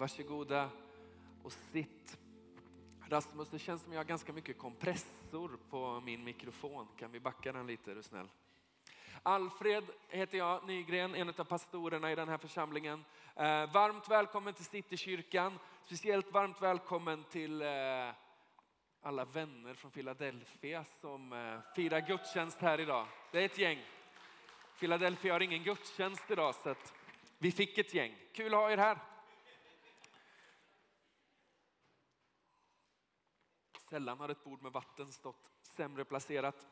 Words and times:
Varsågoda 0.00 0.70
och 1.42 1.52
sitt. 1.52 2.18
Rasmus, 3.08 3.50
det 3.50 3.58
känns 3.58 3.82
som 3.82 3.92
jag 3.92 3.98
har 3.98 4.04
ganska 4.04 4.32
mycket 4.32 4.58
kompressor 4.58 5.58
på 5.70 6.00
min 6.00 6.24
mikrofon. 6.24 6.86
Kan 6.98 7.12
vi 7.12 7.20
backa 7.20 7.52
den 7.52 7.66
lite 7.66 7.90
är 7.90 7.94
du 7.94 8.02
snäll? 8.02 8.28
Alfred 9.22 9.84
heter 10.08 10.38
jag, 10.38 10.66
Nygren, 10.66 11.14
en 11.14 11.28
av 11.28 11.44
pastorerna 11.44 12.12
i 12.12 12.14
den 12.14 12.28
här 12.28 12.38
församlingen. 12.38 13.04
Eh, 13.36 13.72
varmt 13.72 14.08
välkommen 14.10 14.54
till 14.54 14.64
Citykyrkan. 14.64 15.58
Speciellt 15.84 16.32
varmt 16.32 16.62
välkommen 16.62 17.24
till 17.24 17.62
eh, 17.62 17.68
alla 19.02 19.24
vänner 19.24 19.74
från 19.74 19.90
Philadelphia 19.90 20.84
som 20.84 21.32
eh, 21.32 21.74
firar 21.74 22.00
gudstjänst 22.00 22.60
här 22.60 22.80
idag. 22.80 23.06
Det 23.32 23.40
är 23.40 23.44
ett 23.44 23.58
gäng. 23.58 23.78
Philadelphia 24.78 25.32
har 25.32 25.40
ingen 25.40 25.62
gudstjänst 25.62 26.30
idag 26.30 26.54
så 26.54 26.70
att 26.70 26.94
vi 27.38 27.52
fick 27.52 27.78
ett 27.78 27.94
gäng. 27.94 28.16
Kul 28.32 28.54
att 28.54 28.60
ha 28.60 28.70
er 28.70 28.78
här. 28.78 28.98
Sällan 33.90 34.20
har 34.20 34.28
ett 34.28 34.44
bord 34.44 34.62
med 34.62 34.72
vatten 34.72 35.12
stått 35.12 35.50
sämre 35.62 36.04
placerat. 36.04 36.66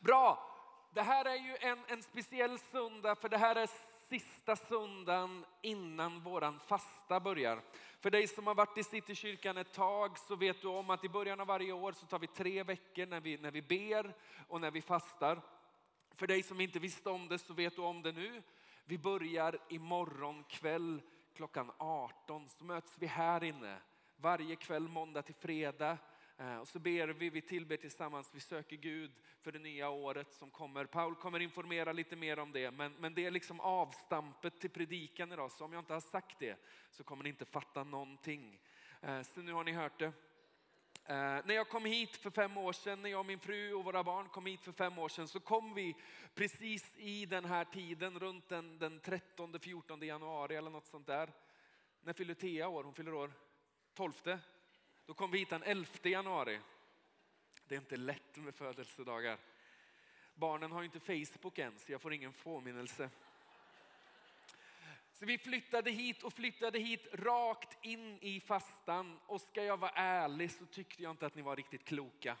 Bra, 0.00 0.54
det 0.94 1.02
här 1.02 1.24
är 1.24 1.36
ju 1.36 1.56
en, 1.60 1.78
en 1.86 2.02
speciell 2.02 2.58
söndag 2.58 3.14
för 3.14 3.28
det 3.28 3.38
här 3.38 3.56
är 3.56 3.70
sista 4.08 4.56
söndagen 4.56 5.44
innan 5.62 6.20
våran 6.20 6.60
fasta 6.60 7.20
börjar. 7.20 7.62
För 8.00 8.10
dig 8.10 8.26
som 8.26 8.46
har 8.46 8.54
varit 8.54 8.78
i 8.78 8.84
Citykyrkan 8.84 9.56
ett 9.56 9.72
tag 9.72 10.18
så 10.18 10.36
vet 10.36 10.62
du 10.62 10.68
om 10.68 10.90
att 10.90 11.04
i 11.04 11.08
början 11.08 11.40
av 11.40 11.46
varje 11.46 11.72
år 11.72 11.92
så 11.92 12.06
tar 12.06 12.18
vi 12.18 12.26
tre 12.26 12.62
veckor 12.62 13.06
när 13.06 13.20
vi, 13.20 13.36
när 13.36 13.50
vi 13.50 13.62
ber 13.62 14.14
och 14.48 14.60
när 14.60 14.70
vi 14.70 14.82
fastar. 14.82 15.40
För 16.14 16.26
dig 16.26 16.42
som 16.42 16.60
inte 16.60 16.78
visste 16.78 17.10
om 17.10 17.28
det 17.28 17.38
så 17.38 17.52
vet 17.52 17.76
du 17.76 17.82
om 17.82 18.02
det 18.02 18.12
nu. 18.12 18.42
Vi 18.84 18.98
börjar 18.98 19.58
imorgon 19.68 20.44
kväll 20.44 21.02
klockan 21.34 21.72
18 21.78 22.48
så 22.48 22.64
möts 22.64 22.96
vi 22.98 23.06
här 23.06 23.44
inne 23.44 23.78
varje 24.20 24.56
kväll 24.56 24.88
måndag 24.88 25.22
till 25.22 25.34
fredag 25.34 25.98
Eh, 26.38 26.56
och 26.56 26.68
så 26.68 26.78
ber 26.78 27.08
vi, 27.08 27.30
vi 27.30 27.40
tillber 27.40 27.76
tillsammans, 27.76 28.30
vi 28.34 28.40
söker 28.40 28.76
Gud 28.76 29.10
för 29.42 29.52
det 29.52 29.58
nya 29.58 29.88
året 29.90 30.32
som 30.32 30.50
kommer. 30.50 30.84
Paul 30.84 31.14
kommer 31.14 31.40
informera 31.40 31.92
lite 31.92 32.16
mer 32.16 32.38
om 32.38 32.52
det, 32.52 32.70
men, 32.70 32.92
men 32.92 33.14
det 33.14 33.26
är 33.26 33.30
liksom 33.30 33.60
avstampet 33.60 34.60
till 34.60 34.70
predikan 34.70 35.32
idag. 35.32 35.52
Så 35.52 35.64
om 35.64 35.72
jag 35.72 35.80
inte 35.80 35.92
har 35.92 36.00
sagt 36.00 36.38
det 36.38 36.56
så 36.90 37.04
kommer 37.04 37.22
ni 37.24 37.28
inte 37.28 37.44
fatta 37.44 37.84
någonting. 37.84 38.60
Eh, 39.00 39.22
så 39.22 39.40
nu 39.40 39.52
har 39.52 39.64
ni 39.64 39.72
hört 39.72 39.98
det. 39.98 40.12
Eh, 41.04 41.44
när 41.44 41.54
jag 41.54 41.68
kom 41.68 41.84
hit 41.84 42.16
för 42.16 42.30
fem 42.30 42.56
år 42.56 42.72
sedan, 42.72 43.02
när 43.02 43.10
jag 43.10 43.20
och 43.20 43.26
min 43.26 43.38
fru 43.38 43.72
och 43.72 43.84
våra 43.84 44.04
barn 44.04 44.28
kom 44.28 44.46
hit 44.46 44.60
för 44.60 44.72
fem 44.72 44.98
år 44.98 45.08
sedan 45.08 45.28
så 45.28 45.40
kom 45.40 45.74
vi 45.74 45.96
precis 46.34 46.96
i 46.96 47.26
den 47.26 47.44
här 47.44 47.64
tiden 47.64 48.18
runt 48.18 48.48
den, 48.48 48.78
den 48.78 49.00
13-14 49.00 50.04
januari 50.04 50.56
eller 50.56 50.70
något 50.70 50.86
sånt 50.86 51.06
där. 51.06 51.32
När 52.00 52.12
fyller 52.12 52.34
Thea 52.34 52.68
år? 52.68 52.84
Hon 52.84 52.94
fyller 52.94 53.14
år 53.14 53.32
12. 53.94 54.12
Då 55.08 55.14
kom 55.14 55.30
vi 55.30 55.38
hit 55.38 55.50
den 55.50 55.62
11 55.62 55.88
januari. 56.02 56.60
Det 57.68 57.74
är 57.74 57.78
inte 57.78 57.96
lätt 57.96 58.36
med 58.36 58.54
födelsedagar. 58.54 59.38
Barnen 60.34 60.72
har 60.72 60.82
ju 60.82 60.84
inte 60.84 61.00
Facebook 61.00 61.58
än 61.58 61.78
så 61.78 61.92
jag 61.92 62.00
får 62.00 62.12
ingen 62.12 62.32
påminnelse. 62.32 63.10
Så 65.12 65.26
vi 65.26 65.38
flyttade 65.38 65.90
hit 65.90 66.22
och 66.22 66.32
flyttade 66.32 66.78
hit 66.78 67.06
rakt 67.12 67.84
in 67.84 68.18
i 68.20 68.40
fastan. 68.40 69.18
Och 69.26 69.40
ska 69.40 69.64
jag 69.64 69.76
vara 69.76 69.90
ärlig 69.90 70.50
så 70.50 70.66
tyckte 70.66 71.02
jag 71.02 71.10
inte 71.10 71.26
att 71.26 71.34
ni 71.34 71.42
var 71.42 71.56
riktigt 71.56 71.84
kloka. 71.84 72.36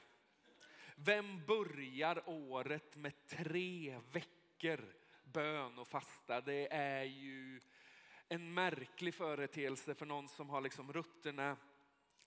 Vem 0.94 1.44
börjar 1.46 2.22
året 2.26 2.96
med 2.96 3.26
tre 3.26 4.00
veckor 4.12 4.94
bön 5.24 5.78
och 5.78 5.88
fasta? 5.88 6.40
Det 6.40 6.72
är 6.72 7.04
ju 7.04 7.60
en 8.28 8.54
märklig 8.54 9.14
företeelse 9.14 9.94
för 9.94 10.06
någon 10.06 10.28
som 10.28 10.50
har 10.50 10.60
liksom 10.60 10.92
rutterna 10.92 11.56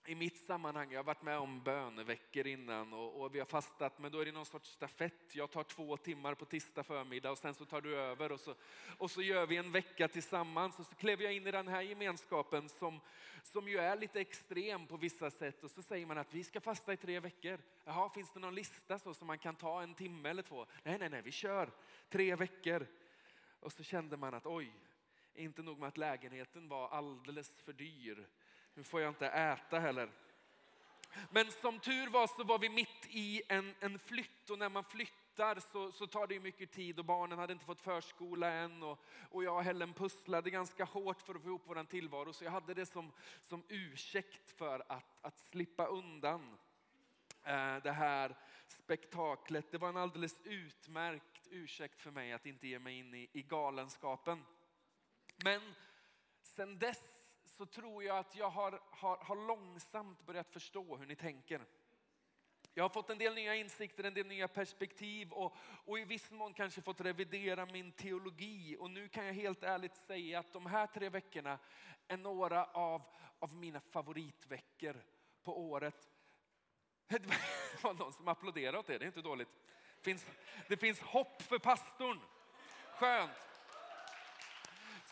i 0.06 0.14
mitt 0.14 0.46
sammanhang, 0.46 0.92
jag 0.92 0.98
har 0.98 1.04
varit 1.04 1.22
med 1.22 1.38
om 1.38 1.62
böneveckor 1.62 2.46
innan 2.46 2.92
och, 2.92 3.20
och, 3.20 3.34
vi 3.34 3.38
har 3.38 3.46
fastat, 3.46 3.98
men 3.98 4.12
då 4.12 4.18
är 4.18 4.24
det 4.24 4.32
någon 4.32 4.46
sorts 4.46 4.70
stafett. 4.70 5.34
Jag 5.34 5.50
tar 5.50 5.62
två 5.62 5.96
timmar 5.96 6.34
på 6.34 6.44
tisdag 6.44 6.82
förmiddag 6.82 7.30
och 7.30 7.38
sen 7.38 7.54
så 7.54 7.64
tar 7.64 7.80
du 7.80 7.96
över 7.96 8.32
och 8.32 8.40
så, 8.40 8.54
och 8.98 9.10
så 9.10 9.22
gör 9.22 9.46
vi 9.46 9.56
en 9.56 9.72
vecka 9.72 10.08
tillsammans. 10.08 10.78
Och 10.78 10.86
så 10.86 10.94
klev 10.94 11.22
jag 11.22 11.32
in 11.32 11.46
i 11.46 11.50
den 11.50 11.68
här 11.68 11.82
gemenskapen 11.82 12.68
som, 12.68 13.00
som 13.42 13.68
ju 13.68 13.78
är 13.78 13.96
lite 13.96 14.20
extrem 14.20 14.86
på 14.86 14.96
vissa 14.96 15.30
sätt. 15.30 15.64
Och 15.64 15.70
så 15.70 15.82
säger 15.82 16.06
man 16.06 16.18
att 16.18 16.34
vi 16.34 16.44
ska 16.44 16.60
fasta 16.60 16.92
i 16.92 16.96
tre 16.96 17.20
veckor. 17.20 17.58
Jaha, 17.84 18.10
finns 18.10 18.32
det 18.32 18.40
någon 18.40 18.54
lista 18.54 18.98
så 18.98 19.14
som 19.14 19.26
man 19.26 19.38
kan 19.38 19.56
ta 19.56 19.82
en 19.82 19.94
timme 19.94 20.28
eller 20.28 20.42
två? 20.42 20.66
Nej, 20.82 20.98
nej, 20.98 21.08
nej, 21.08 21.22
vi 21.22 21.32
kör 21.32 21.70
tre 22.08 22.34
veckor. 22.36 22.86
Och 23.60 23.72
så 23.72 23.82
kände 23.82 24.16
man 24.16 24.34
att 24.34 24.46
oj, 24.46 24.72
inte 25.34 25.62
nog 25.62 25.78
med 25.78 25.88
att 25.88 25.98
lägenheten 25.98 26.68
var 26.68 26.88
alldeles 26.88 27.50
för 27.64 27.72
dyr 27.72 28.26
nu 28.74 28.82
får 28.82 29.00
jag 29.00 29.10
inte 29.10 29.26
äta 29.26 29.78
heller. 29.78 30.10
Men 31.30 31.50
som 31.50 31.80
tur 31.80 32.08
var 32.08 32.26
så 32.26 32.44
var 32.44 32.58
vi 32.58 32.68
mitt 32.68 33.06
i 33.08 33.42
en, 33.48 33.74
en 33.80 33.98
flytt 33.98 34.50
och 34.50 34.58
när 34.58 34.68
man 34.68 34.84
flyttar 34.84 35.60
så, 35.72 35.92
så 35.92 36.06
tar 36.06 36.26
det 36.26 36.40
mycket 36.40 36.72
tid 36.72 36.98
och 36.98 37.04
barnen 37.04 37.38
hade 37.38 37.52
inte 37.52 37.64
fått 37.64 37.80
förskola 37.80 38.50
än 38.50 38.82
och, 38.82 38.98
och 39.30 39.44
jag 39.44 39.56
och 39.56 39.64
Helen 39.64 39.92
pusslade 39.92 40.50
ganska 40.50 40.84
hårt 40.84 41.22
för 41.22 41.34
att 41.34 41.42
få 41.42 41.48
ihop 41.48 41.62
vår 41.64 41.84
tillvaro 41.84 42.32
så 42.32 42.44
jag 42.44 42.50
hade 42.50 42.74
det 42.74 42.86
som, 42.86 43.12
som 43.42 43.62
ursäkt 43.68 44.50
för 44.50 44.82
att, 44.88 45.18
att 45.20 45.38
slippa 45.38 45.86
undan 45.86 46.58
eh, 47.44 47.76
det 47.76 47.92
här 47.92 48.36
spektaklet. 48.68 49.70
Det 49.70 49.78
var 49.78 49.88
en 49.88 49.96
alldeles 49.96 50.40
utmärkt 50.44 51.48
ursäkt 51.50 52.00
för 52.00 52.10
mig 52.10 52.32
att 52.32 52.46
inte 52.46 52.68
ge 52.68 52.78
mig 52.78 52.98
in 52.98 53.14
i, 53.14 53.28
i 53.32 53.42
galenskapen. 53.42 54.44
Men 55.44 55.60
sen 56.42 56.78
dess 56.78 57.11
så 57.62 57.66
tror 57.66 58.04
jag 58.04 58.18
att 58.18 58.36
jag 58.36 58.50
har, 58.50 58.80
har, 58.90 59.16
har 59.16 59.46
långsamt 59.46 60.26
börjat 60.26 60.50
förstå 60.50 60.96
hur 60.96 61.06
ni 61.06 61.16
tänker. 61.16 61.64
Jag 62.74 62.84
har 62.84 62.88
fått 62.88 63.10
en 63.10 63.18
del 63.18 63.34
nya 63.34 63.54
insikter, 63.54 64.04
en 64.04 64.14
del 64.14 64.26
nya 64.26 64.48
perspektiv 64.48 65.32
och, 65.32 65.56
och, 65.84 65.98
i 65.98 66.04
viss 66.04 66.30
mån 66.30 66.54
kanske 66.54 66.82
fått 66.82 67.00
revidera 67.00 67.66
min 67.66 67.92
teologi. 67.92 68.76
Och 68.80 68.90
nu 68.90 69.08
kan 69.08 69.26
jag 69.26 69.32
helt 69.32 69.62
ärligt 69.62 69.96
säga 69.96 70.38
att 70.38 70.52
de 70.52 70.66
här 70.66 70.86
tre 70.86 71.08
veckorna 71.08 71.58
är 72.08 72.16
några 72.16 72.64
av, 72.64 73.02
av 73.38 73.54
mina 73.54 73.80
favoritveckor 73.80 75.04
på 75.42 75.60
året. 75.60 76.10
Det 77.08 77.82
var 77.82 77.94
någon 77.94 78.12
som 78.12 78.28
applåderade 78.28 78.78
åt 78.78 78.86
det, 78.86 78.98
det 78.98 79.04
är 79.04 79.06
inte 79.06 79.22
dåligt. 79.22 79.48
Det 79.96 80.04
finns, 80.04 80.26
det 80.68 80.76
finns 80.76 81.00
hopp 81.00 81.42
för 81.42 81.58
pastorn. 81.58 82.20
Skönt. 82.94 83.51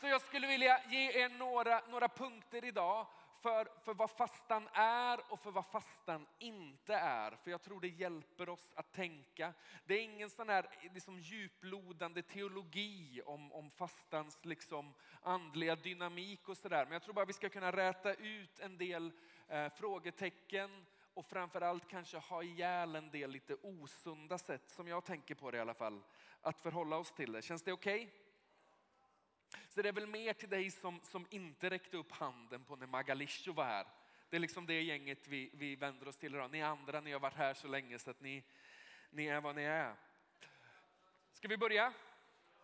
Så 0.01 0.07
jag 0.07 0.21
skulle 0.21 0.47
vilja 0.47 0.81
ge 0.89 1.23
er 1.23 1.29
några, 1.29 1.83
några 1.91 2.09
punkter 2.09 2.65
idag 2.65 3.07
för, 3.41 3.69
för 3.85 3.95
vad 3.95 4.11
fastan 4.11 4.69
är 4.73 5.21
och 5.33 5.41
för 5.41 5.51
vad 5.51 5.67
fastan 5.67 6.27
inte 6.39 6.95
är. 6.95 7.31
För 7.31 7.51
jag 7.51 7.63
tror 7.63 7.81
det 7.81 7.89
hjälper 7.89 8.49
oss 8.49 8.73
att 8.75 8.93
tänka. 8.93 9.53
Det 9.87 9.95
är 9.95 10.03
ingen 10.03 10.31
sån 10.31 10.49
här 10.49 10.67
liksom 10.95 11.21
djuplodande 11.21 12.23
teologi 12.23 13.23
om, 13.27 13.53
om 13.53 13.71
fastans 13.71 14.39
liksom 14.43 14.95
andliga 15.23 15.77
dynamik 15.77 16.49
och 16.49 16.57
sådär. 16.57 16.85
Men 16.85 16.93
jag 16.93 17.03
tror 17.03 17.15
bara 17.15 17.25
vi 17.25 17.33
ska 17.33 17.49
kunna 17.49 17.73
räta 17.73 18.15
ut 18.15 18.59
en 18.59 18.79
del 18.79 19.13
eh, 19.49 19.69
frågetecken 19.69 20.87
och 21.15 21.27
framförallt 21.27 21.89
kanske 21.89 22.19
ha 22.19 22.43
ihjäl 22.43 22.97
en 22.97 23.11
del 23.11 23.31
lite 23.31 23.57
osunda 23.63 24.39
sätt, 24.39 24.71
som 24.71 24.89
jag 24.89 25.05
tänker 25.05 25.35
på 25.35 25.51
det 25.51 25.57
i 25.57 25.61
alla 25.61 25.75
fall, 25.75 26.03
att 26.43 26.61
förhålla 26.61 26.97
oss 26.97 27.13
till 27.13 27.33
det. 27.33 27.43
Känns 27.43 27.63
det 27.63 27.73
okej? 27.73 28.05
Okay? 28.05 28.30
Så 29.71 29.83
det 29.83 29.89
är 29.89 29.93
väl 29.93 30.07
mer 30.07 30.33
till 30.33 30.49
dig 30.49 30.71
som, 30.71 31.01
som 31.03 31.27
inte 31.31 31.71
räckte 31.71 31.97
upp 31.97 32.13
handen 32.13 32.65
på 32.65 32.77
när 32.77 32.87
Magalisho 32.87 33.53
var 33.53 33.65
här. 33.65 33.87
Det 34.31 34.37
är 34.37 34.41
liksom 34.41 34.67
det 34.67 34.83
gänget 34.83 35.29
vi, 35.29 35.51
vi 35.53 35.77
vänder 35.77 36.09
oss 36.09 36.17
till 36.17 36.35
idag. 36.35 36.51
Ni 36.51 36.63
andra, 36.63 37.01
ni 37.01 37.13
har 37.13 37.21
varit 37.21 37.35
här 37.35 37.55
så 37.55 37.69
länge 37.69 37.99
så 37.99 38.11
att 38.11 38.21
ni, 38.21 38.45
ni 39.11 39.27
är 39.27 39.41
vad 39.41 39.57
ni 39.57 39.63
är. 39.63 39.95
Ska 41.33 41.49
vi 41.49 41.57
börja? 41.57 41.93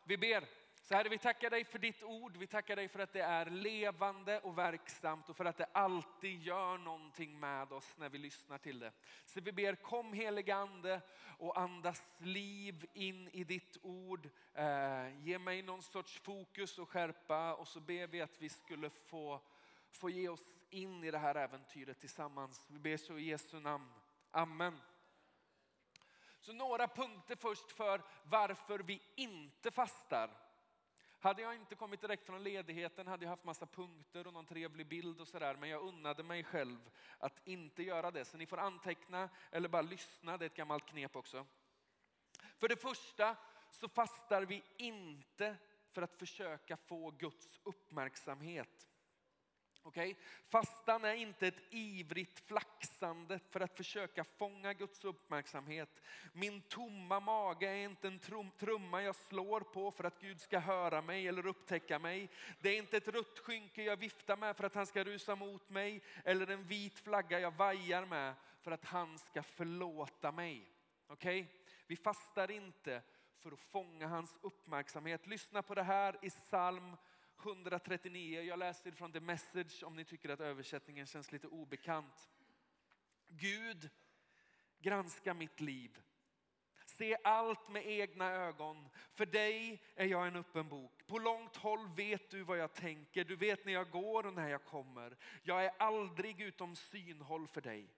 Vi 0.05 0.17
ber. 0.17 0.45
Så 0.89 0.95
Herre, 0.95 1.09
vi 1.09 1.19
tackar 1.19 1.51
dig 1.51 1.65
för 1.65 1.79
ditt 1.79 2.03
ord. 2.03 2.37
Vi 2.37 2.47
tackar 2.47 2.77
dig 2.77 2.89
för 2.89 2.99
att 2.99 3.13
det 3.13 3.23
är 3.23 3.47
levande 3.47 4.41
och 4.41 4.59
verksamt 4.59 5.29
och 5.29 5.37
för 5.37 5.45
att 5.45 5.57
det 5.57 5.69
alltid 5.73 6.43
gör 6.43 6.79
någonting 6.79 7.41
med 7.41 7.73
oss 7.73 7.95
när 7.97 8.09
vi 8.09 8.19
lyssnar 8.19 8.59
till 8.59 8.79
det. 8.79 8.93
Så 9.25 9.41
vi 9.41 9.53
ber 9.53 9.75
kom 9.75 10.13
helige 10.13 10.55
ande 10.55 11.01
och 11.39 11.61
andas 11.61 12.03
liv 12.19 12.87
in 12.93 13.29
i 13.29 13.45
ditt 13.45 13.77
ord. 13.83 14.29
Eh, 14.55 15.25
ge 15.25 15.39
mig 15.39 15.63
någon 15.63 15.83
sorts 15.83 16.21
fokus 16.21 16.79
och 16.79 16.89
skärpa 16.89 17.55
och 17.55 17.69
så 17.69 17.81
ber 17.81 18.07
vi 18.07 18.21
att 18.21 18.43
vi 18.43 18.49
skulle 18.49 18.91
få, 18.91 19.41
få 19.91 20.11
ge 20.11 20.29
oss 20.29 20.49
in 20.71 21.05
i 21.05 21.11
det 21.11 21.19
här 21.19 21.35
äventyret 21.35 22.01
tillsammans. 22.01 22.67
Vi 22.71 22.79
ber 22.79 22.97
så 22.97 23.19
i 23.19 23.25
Jesu 23.25 23.61
namn. 23.61 23.93
Amen. 24.31 24.81
Så 26.41 26.53
några 26.53 26.89
punkter 26.89 27.37
först 27.37 27.73
för 27.73 28.03
varför 28.23 28.79
vi 28.79 29.03
inte 29.15 29.71
fastar. 29.71 30.46
Hade 31.21 31.43
jag 31.43 31.55
inte 31.55 31.75
kommit 31.75 32.01
direkt 32.01 32.27
från 32.27 32.43
ledigheten 32.43 33.07
hade 33.07 33.25
jag 33.25 33.31
haft 33.31 33.45
massa 33.45 33.67
punkter 33.67 34.27
och 34.27 34.33
någon 34.33 34.47
trevlig 34.47 34.87
bild 34.89 35.21
och 35.21 35.29
sådär. 35.29 35.57
Men 35.57 35.69
jag 35.69 35.83
unnade 35.83 36.23
mig 36.23 36.45
själv 36.45 36.91
att 37.19 37.41
inte 37.49 37.83
göra 37.83 38.11
det. 38.11 38.25
Så 38.25 38.37
ni 38.37 38.47
får 38.47 38.59
anteckna 38.59 39.29
eller 39.51 39.69
bara 39.69 39.83
lyssna, 39.83 40.37
det 40.37 40.45
är 40.45 40.47
ett 40.47 40.57
gammalt 40.57 40.87
knep 40.87 41.17
också. 41.17 41.47
För 42.59 42.69
det 42.69 42.77
första 42.77 43.37
så 43.71 43.89
fastar 43.89 44.43
vi 44.43 44.63
inte 44.77 45.57
för 45.93 46.03
att 46.03 46.15
försöka 46.19 46.77
få 46.77 47.11
Guds 47.11 47.61
uppmärksamhet. 47.63 48.89
Okay? 49.87 50.15
Fastan 50.49 51.05
är 51.05 51.15
inte 51.15 51.47
ett 51.47 51.61
ivrigt 51.71 52.41
flaxande 52.47 53.41
för 53.51 53.61
att 53.61 53.77
försöka 53.77 54.25
fånga 54.25 54.73
Guds 54.73 55.05
uppmärksamhet. 55.05 56.03
Min 56.33 56.63
tomma 56.63 57.21
mage 57.21 57.69
är 57.69 57.85
inte 57.85 58.09
en 58.09 58.19
trum, 58.19 58.51
trumma 58.59 59.03
jag 59.03 59.17
slår 59.17 59.61
på 59.61 59.91
för 59.91 60.05
att 60.05 60.21
Gud 60.21 60.41
ska 60.41 60.59
höra 60.59 61.03
mig 61.03 61.29
eller 61.29 61.47
upptäcka 61.47 61.99
mig. 61.99 62.31
Det 62.61 62.69
är 62.69 62.79
inte 62.79 62.97
ett 62.97 63.09
rött 63.09 63.39
skynke 63.39 63.83
jag 63.83 63.97
viftar 63.97 64.37
med 64.37 64.57
för 64.57 64.65
att 64.65 64.75
han 64.75 64.87
ska 64.87 65.05
rusa 65.05 65.37
mot 65.37 65.71
mig 65.71 66.03
eller 66.25 66.47
en 66.47 66.65
vit 66.65 66.99
flagga 66.99 67.41
jag 67.41 67.51
vajar 67.51 68.07
med 68.07 68.35
för 68.61 68.71
att 68.71 68.85
han 68.85 69.19
ska 69.19 69.43
förlåta 69.43 70.33
mig. 70.33 70.69
Okej? 71.07 71.41
Okay? 71.41 71.53
Vi 71.87 71.97
fastar 71.97 72.51
inte 72.51 73.03
för 73.39 73.53
att 73.53 73.61
fånga 73.61 74.07
hans 74.07 74.39
uppmärksamhet. 74.43 75.27
Lyssna 75.27 75.63
på 75.63 75.75
det 75.75 75.83
här 75.83 76.19
i 76.23 76.31
psalm 76.31 76.97
139. 77.39 78.43
Jag 78.43 78.59
läser 78.59 78.91
från 78.91 79.13
The 79.13 79.21
Message 79.21 79.83
om 79.85 79.97
ni 79.97 80.05
tycker 80.05 80.29
att 80.29 80.41
översättningen 80.41 81.07
känns 81.07 81.33
lite 81.33 81.47
obekant. 81.47 82.31
Gud, 83.29 83.91
granska 84.79 85.35
mitt 85.35 85.61
liv. 85.61 86.03
Se 86.87 87.17
allt 87.25 87.69
med 87.69 87.87
egna 87.87 88.31
ögon. 88.31 88.89
För 89.15 89.27
dig 89.27 89.83
är 89.95 90.07
jag 90.07 90.27
en 90.27 90.37
öppen 90.37 90.69
bok. 90.69 91.07
På 91.07 91.19
långt 91.19 91.57
håll 91.57 91.89
vet 91.97 92.31
du 92.31 92.43
vad 92.43 92.59
jag 92.59 92.75
tänker. 92.75 93.25
Du 93.25 93.37
vet 93.37 93.65
när 93.65 93.73
jag 93.73 93.91
går 93.91 94.27
och 94.27 94.35
när 94.35 94.49
jag 94.49 94.65
kommer. 94.65 95.17
Jag 95.43 95.65
är 95.65 95.73
aldrig 95.79 96.41
utom 96.41 96.77
synhåll 96.77 97.47
för 97.47 97.61
dig. 97.61 97.89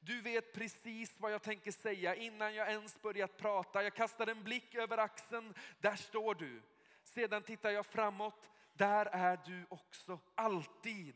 Du 0.00 0.20
vet 0.20 0.52
precis 0.52 1.14
vad 1.18 1.32
jag 1.32 1.42
tänker 1.42 1.72
säga 1.72 2.14
innan 2.14 2.54
jag 2.54 2.70
ens 2.70 3.02
börjat 3.02 3.36
prata. 3.36 3.82
Jag 3.82 3.94
kastar 3.94 4.26
en 4.26 4.44
blick 4.44 4.74
över 4.74 4.98
axeln. 4.98 5.54
Där 5.80 5.96
står 5.96 6.34
du. 6.34 6.62
Sedan 7.02 7.42
tittar 7.42 7.70
jag 7.70 7.86
framåt 7.86 8.50
där 8.80 9.06
är 9.06 9.40
du 9.44 9.66
också 9.68 10.18
alltid. 10.34 11.14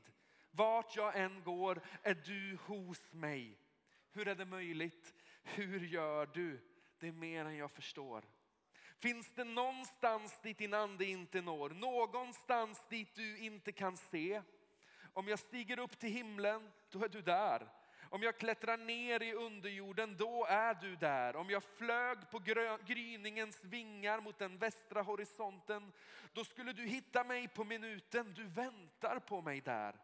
Vart 0.51 0.97
jag 0.97 1.21
än 1.21 1.43
går 1.43 1.81
är 2.03 2.15
du 2.15 2.59
hos 2.67 3.13
mig. 3.13 3.59
Hur 4.13 4.29
är 4.29 4.35
det 4.35 4.45
möjligt? 4.45 5.15
Hur 5.43 5.81
gör 5.81 6.27
du? 6.27 6.61
Det 6.99 7.09
är 7.09 7.13
mer 7.13 7.45
än 7.45 7.57
jag 7.57 7.71
förstår. 7.71 8.25
Finns 8.99 9.33
det 9.35 9.45
någonstans 9.45 10.41
dit 10.43 10.59
din 10.59 10.75
ande 10.75 11.05
inte 11.05 11.41
når? 11.41 11.71
Någonstans 11.71 12.85
dit 12.89 13.15
du 13.15 13.39
inte 13.39 13.73
kan 13.73 13.97
se? 13.97 14.43
Om 15.13 15.29
jag 15.29 15.39
stiger 15.39 15.79
upp 15.79 15.99
till 15.99 16.11
himlen, 16.11 16.71
då 16.91 17.05
är 17.05 17.09
du 17.09 17.23
där. 17.23 17.69
Om 18.11 18.23
jag 18.23 18.39
klättrar 18.39 18.77
ner 18.77 19.23
i 19.23 19.33
underjorden, 19.33 20.17
då 20.17 20.47
är 20.49 20.75
du 20.75 20.97
där. 20.97 21.37
Om 21.37 21.51
jag 21.51 21.63
flög 21.63 22.31
på 22.31 22.39
gryningens 22.87 23.65
vingar 23.65 24.21
mot 24.21 24.39
den 24.39 24.59
västra 24.59 25.03
horisonten, 25.03 25.93
då 26.33 26.45
skulle 26.45 26.73
du 26.73 26.87
hitta 26.87 27.25
mig 27.25 27.49
på 27.49 27.65
minuten. 27.65 28.35
Du 28.35 28.45
väntar 28.45 29.19
på 29.19 29.41
mig 29.41 29.61
där. 29.61 29.95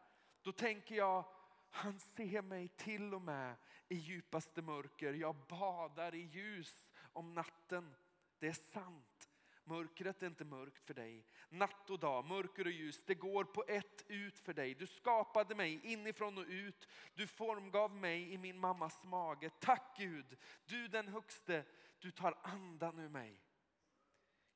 Då 0.42 0.52
tänker 0.52 0.94
jag, 0.94 1.24
han 1.70 2.00
ser 2.00 2.42
mig 2.42 2.68
till 2.68 3.14
och 3.14 3.22
med 3.22 3.54
i 3.88 3.94
djupaste 3.94 4.62
mörker. 4.62 5.12
Jag 5.12 5.36
badar 5.48 6.14
i 6.14 6.22
ljus 6.22 6.88
om 7.12 7.34
natten. 7.34 7.94
Det 8.38 8.48
är 8.48 8.72
sant. 8.72 9.19
Mörkret 9.64 10.22
är 10.22 10.26
inte 10.26 10.44
mörkt 10.44 10.86
för 10.86 10.94
dig. 10.94 11.24
Natt 11.48 11.90
och 11.90 11.98
dag, 11.98 12.24
mörker 12.24 12.64
och 12.64 12.72
ljus, 12.72 13.04
det 13.04 13.14
går 13.14 13.44
på 13.44 13.64
ett 13.68 14.04
ut 14.08 14.38
för 14.38 14.54
dig. 14.54 14.74
Du 14.74 14.86
skapade 14.86 15.54
mig 15.54 15.80
inifrån 15.84 16.38
och 16.38 16.46
ut. 16.48 16.88
Du 17.14 17.26
formgav 17.26 17.94
mig 17.94 18.32
i 18.32 18.38
min 18.38 18.58
mammas 18.58 19.04
mage. 19.04 19.50
Tack 19.60 19.96
Gud, 19.98 20.36
du 20.66 20.88
den 20.88 21.08
högste, 21.08 21.64
du 21.98 22.10
tar 22.10 22.38
andan 22.42 22.98
ur 22.98 23.08
mig. 23.08 23.40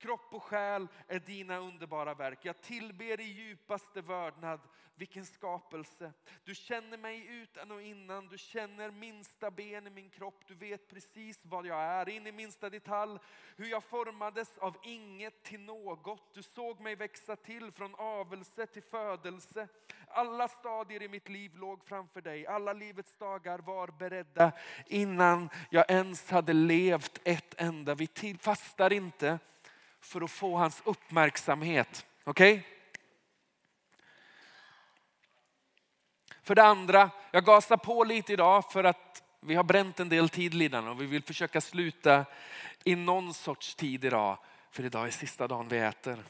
Kropp 0.04 0.34
och 0.34 0.42
själ 0.42 0.88
är 1.08 1.18
dina 1.18 1.58
underbara 1.58 2.14
verk. 2.14 2.38
Jag 2.42 2.60
tillber 2.60 3.20
i 3.20 3.24
djupaste 3.24 4.00
vördnad. 4.00 4.60
Vilken 4.94 5.26
skapelse. 5.26 6.12
Du 6.44 6.54
känner 6.54 6.98
mig 6.98 7.26
utan 7.26 7.70
och 7.70 7.82
innan. 7.82 8.28
Du 8.28 8.38
känner 8.38 8.90
minsta 8.90 9.50
ben 9.50 9.86
i 9.86 9.90
min 9.90 10.10
kropp. 10.10 10.44
Du 10.48 10.54
vet 10.54 10.88
precis 10.88 11.38
vad 11.42 11.66
jag 11.66 11.80
är 11.82 12.08
in 12.08 12.26
i 12.26 12.32
minsta 12.32 12.70
detalj. 12.70 13.18
Hur 13.56 13.66
jag 13.66 13.84
formades 13.84 14.58
av 14.58 14.76
inget 14.82 15.42
till 15.42 15.60
något. 15.60 16.34
Du 16.34 16.42
såg 16.42 16.80
mig 16.80 16.96
växa 16.96 17.36
till 17.36 17.72
från 17.72 17.94
avelse 17.94 18.66
till 18.66 18.82
födelse. 18.82 19.68
Alla 20.08 20.48
stadier 20.48 21.02
i 21.02 21.08
mitt 21.08 21.28
liv 21.28 21.56
låg 21.56 21.84
framför 21.84 22.20
dig. 22.20 22.46
Alla 22.46 22.72
livets 22.72 23.14
dagar 23.18 23.58
var 23.58 23.88
beredda 23.88 24.52
innan 24.86 25.50
jag 25.70 25.90
ens 25.90 26.30
hade 26.30 26.52
levt 26.52 27.20
ett 27.24 27.54
enda. 27.60 27.94
Vi 27.94 28.36
fastar 28.40 28.92
inte 28.92 29.38
för 30.04 30.20
att 30.20 30.30
få 30.30 30.56
hans 30.56 30.82
uppmärksamhet. 30.84 32.06
Okej? 32.24 32.52
Okay? 32.52 32.64
För 36.42 36.54
det 36.54 36.62
andra, 36.62 37.10
jag 37.30 37.44
gasar 37.44 37.76
på 37.76 38.04
lite 38.04 38.32
idag 38.32 38.72
för 38.72 38.84
att 38.84 39.22
vi 39.40 39.54
har 39.54 39.64
bränt 39.64 40.00
en 40.00 40.08
del 40.08 40.28
tid 40.28 40.54
lidan 40.54 40.88
och 40.88 41.00
vi 41.00 41.06
vill 41.06 41.22
försöka 41.22 41.60
sluta 41.60 42.24
i 42.84 42.94
någon 42.96 43.34
sorts 43.34 43.74
tid 43.74 44.04
idag. 44.04 44.38
För 44.70 44.84
idag 44.84 45.06
är 45.06 45.10
sista 45.10 45.48
dagen 45.48 45.68
vi 45.68 45.78
äter. 45.78 46.24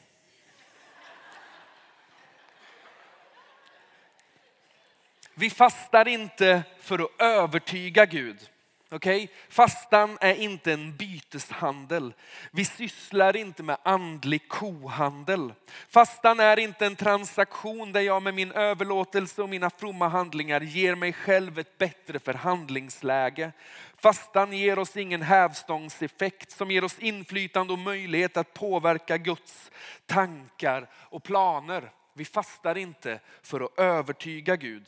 Vi 5.33 5.49
fastar 5.49 6.07
inte 6.07 6.63
för 6.79 6.99
att 6.99 7.21
övertyga 7.21 8.05
Gud. 8.05 8.49
Okay? 8.95 9.27
Fastan 9.49 10.17
är 10.21 10.35
inte 10.35 10.73
en 10.73 10.97
byteshandel. 10.97 12.13
Vi 12.51 12.65
sysslar 12.65 13.35
inte 13.35 13.63
med 13.63 13.77
andlig 13.83 14.47
kohandel. 14.47 15.53
Fastan 15.89 16.39
är 16.39 16.59
inte 16.59 16.85
en 16.85 16.95
transaktion 16.95 17.91
där 17.91 18.01
jag 18.01 18.23
med 18.23 18.33
min 18.33 18.51
överlåtelse 18.51 19.41
och 19.41 19.49
mina 19.49 19.69
fromma 19.69 20.07
handlingar 20.07 20.61
ger 20.61 20.95
mig 20.95 21.13
själv 21.13 21.59
ett 21.59 21.77
bättre 21.77 22.19
förhandlingsläge. 22.19 23.51
Fastan 23.97 24.53
ger 24.53 24.79
oss 24.79 24.97
ingen 24.97 25.21
hävstångseffekt 25.21 26.51
som 26.51 26.71
ger 26.71 26.83
oss 26.83 26.99
inflytande 26.99 27.73
och 27.73 27.79
möjlighet 27.79 28.37
att 28.37 28.53
påverka 28.53 29.17
Guds 29.17 29.71
tankar 30.05 30.89
och 30.93 31.23
planer. 31.23 31.91
Vi 32.13 32.25
fastar 32.25 32.77
inte 32.77 33.19
för 33.41 33.61
att 33.61 33.79
övertyga 33.79 34.55
Gud. 34.55 34.85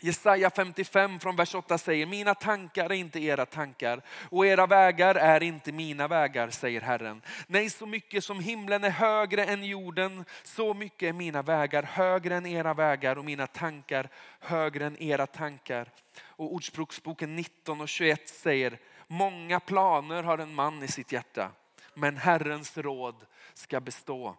Jesaja 0.00 0.50
55 0.50 1.20
från 1.20 1.36
vers 1.36 1.54
8 1.54 1.78
säger, 1.78 2.06
mina 2.06 2.34
tankar 2.34 2.84
är 2.84 2.94
inte 2.94 3.20
era 3.20 3.46
tankar 3.46 4.02
och 4.30 4.46
era 4.46 4.66
vägar 4.66 5.14
är 5.14 5.42
inte 5.42 5.72
mina 5.72 6.08
vägar, 6.08 6.50
säger 6.50 6.80
Herren. 6.80 7.22
Nej, 7.46 7.70
så 7.70 7.86
mycket 7.86 8.24
som 8.24 8.40
himlen 8.40 8.84
är 8.84 8.90
högre 8.90 9.44
än 9.44 9.64
jorden, 9.64 10.24
så 10.42 10.74
mycket 10.74 11.08
är 11.08 11.12
mina 11.12 11.42
vägar 11.42 11.82
högre 11.82 12.36
än 12.36 12.46
era 12.46 12.74
vägar 12.74 13.18
och 13.18 13.24
mina 13.24 13.46
tankar 13.46 14.08
högre 14.40 14.86
än 14.86 15.02
era 15.02 15.26
tankar. 15.26 15.90
Och 16.22 16.54
Ordspråksboken 16.54 17.36
19 17.36 17.80
och 17.80 17.88
21 17.88 18.28
säger, 18.28 18.78
många 19.06 19.60
planer 19.60 20.22
har 20.22 20.38
en 20.38 20.54
man 20.54 20.82
i 20.82 20.88
sitt 20.88 21.12
hjärta, 21.12 21.50
men 21.94 22.16
Herrens 22.16 22.78
råd 22.78 23.16
ska 23.54 23.80
bestå. 23.80 24.36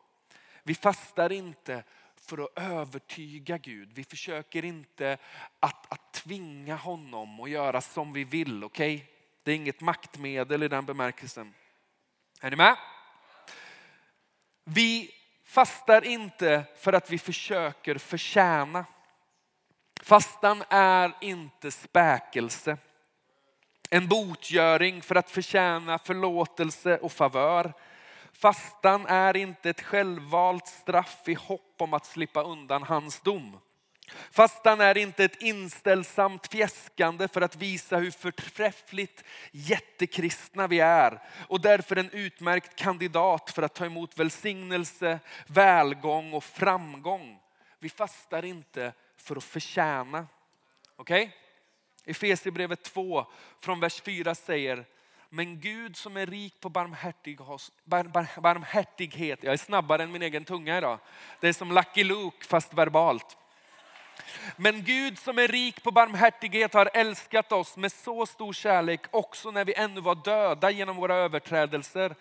Vi 0.64 0.76
fastar 0.76 1.32
inte 1.32 1.84
för 2.28 2.38
att 2.44 2.52
övertyga 2.56 3.58
Gud. 3.58 3.94
Vi 3.94 4.04
försöker 4.04 4.66
inte 4.66 5.18
att, 5.60 5.94
att 5.94 6.14
tvinga 6.14 6.76
honom 6.76 7.40
att 7.40 7.50
göra 7.50 7.82
som 7.82 8.14
vi 8.14 8.24
vill. 8.24 8.64
Okej? 8.64 8.96
Okay? 8.96 9.08
Det 9.44 9.52
är 9.52 9.56
inget 9.56 9.82
maktmedel 9.82 10.64
i 10.64 10.68
den 10.68 10.86
bemärkelsen. 10.86 11.54
Är 12.42 12.50
ni 12.50 12.56
med? 12.56 12.78
Vi 14.64 15.12
fastar 15.46 16.06
inte 16.06 16.64
för 16.78 16.94
att 16.94 17.10
vi 17.10 17.20
försöker 17.20 17.98
förtjäna. 17.98 18.86
Fastan 20.02 20.64
är 20.70 21.14
inte 21.22 21.72
späkelse. 21.72 22.78
En 23.90 24.08
botgöring 24.08 25.02
för 25.02 25.16
att 25.16 25.32
förtjäna 25.32 26.00
förlåtelse 26.00 26.98
och 26.98 27.12
favör. 27.12 27.74
Fastan 28.38 29.06
är 29.06 29.38
inte 29.38 29.70
ett 29.70 29.82
självvalt 29.82 30.68
straff 30.68 31.22
i 31.26 31.34
hopp 31.34 31.76
om 31.78 31.94
att 31.94 32.06
slippa 32.06 32.44
undan 32.44 32.84
hans 32.84 33.22
dom. 33.22 33.60
Fastan 34.32 34.82
är 34.82 34.98
inte 34.98 35.24
ett 35.24 35.42
inställsamt 35.42 36.48
fjäskande 36.48 37.28
för 37.28 37.42
att 37.42 37.56
visa 37.56 37.98
hur 37.98 38.12
förträffligt 38.12 39.24
jättekristna 39.52 40.68
vi 40.68 40.80
är 40.80 41.22
och 41.48 41.62
därför 41.62 41.96
en 41.96 42.10
utmärkt 42.10 42.76
kandidat 42.76 43.52
för 43.52 43.62
att 43.62 43.76
ta 43.76 43.86
emot 43.86 44.20
välsignelse, 44.20 45.20
välgång 45.48 46.34
och 46.34 46.44
framgång. 46.44 47.40
Vi 47.80 47.90
fastar 47.90 48.46
inte 48.46 48.94
för 49.18 49.36
att 49.36 49.44
förtjäna. 49.44 50.28
Okej? 50.96 51.24
Okay? 51.24 52.12
Efesierbrevet 52.12 52.84
2 52.84 53.26
från 53.60 53.80
vers 53.80 54.02
4 54.02 54.36
säger 54.36 54.86
men 55.38 55.60
Gud 55.60 55.98
som 55.98 56.18
är 56.18 56.26
rik 56.26 56.60
på 56.60 56.70
barmhärtighet, 56.70 59.44
jag 59.44 59.54
är 59.54 59.58
snabbare 59.58 60.04
än 60.04 60.12
min 60.12 60.22
egen 60.22 60.46
tunga 60.46 60.78
idag. 60.78 61.00
Det 61.40 61.48
är 61.48 61.54
som 61.54 61.72
Lucky 61.72 62.04
Luke 62.04 62.46
fast 62.46 62.74
verbalt. 62.74 63.38
Men 64.56 64.84
Gud 64.84 65.20
som 65.20 65.40
är 65.40 65.48
rik 65.48 65.84
på 65.84 65.92
barmhärtighet 65.92 66.74
har 66.74 66.90
älskat 66.94 67.52
oss 67.52 67.78
med 67.78 67.92
så 67.92 68.26
stor 68.26 68.54
kärlek 68.54 69.02
också 69.12 69.52
när 69.52 69.66
vi 69.66 69.74
ännu 69.74 70.02
var 70.02 70.16
döda 70.16 70.72
genom 70.72 70.96
våra 70.96 71.16
överträdelser. 71.16 72.16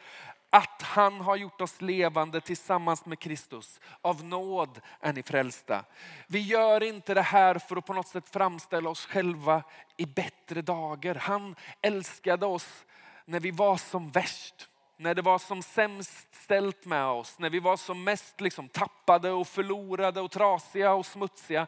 att 0.50 0.82
han 0.82 1.20
har 1.20 1.36
gjort 1.36 1.60
oss 1.60 1.80
levande 1.80 2.40
tillsammans 2.40 3.06
med 3.06 3.18
Kristus. 3.18 3.80
Av 4.00 4.24
nåd 4.24 4.80
är 5.00 5.12
ni 5.12 5.22
frälsta. 5.22 5.84
Vi 6.26 6.40
gör 6.40 6.82
inte 6.82 7.14
det 7.14 7.22
här 7.22 7.58
för 7.58 7.76
att 7.76 7.86
på 7.86 7.92
något 7.92 8.08
sätt 8.08 8.28
framställa 8.28 8.90
oss 8.90 9.06
själva 9.06 9.62
i 9.96 10.06
bättre 10.06 10.62
dagar. 10.62 11.14
Han 11.14 11.56
älskade 11.82 12.46
oss 12.46 12.84
när 13.26 13.40
vi 13.40 13.50
var 13.50 13.76
som 13.76 14.10
värst 14.10 14.68
när 14.96 15.14
det 15.14 15.22
var 15.22 15.38
som 15.38 15.62
sämst 15.62 16.34
ställt 16.34 16.84
med 16.84 17.06
oss, 17.06 17.38
när 17.38 17.50
vi 17.50 17.58
var 17.58 17.76
som 17.76 18.04
mest 18.04 18.40
liksom 18.40 18.68
tappade 18.68 19.30
och 19.30 19.48
förlorade 19.48 20.20
och 20.20 20.30
trasiga 20.30 20.92
och 20.92 21.06
smutsiga. 21.06 21.66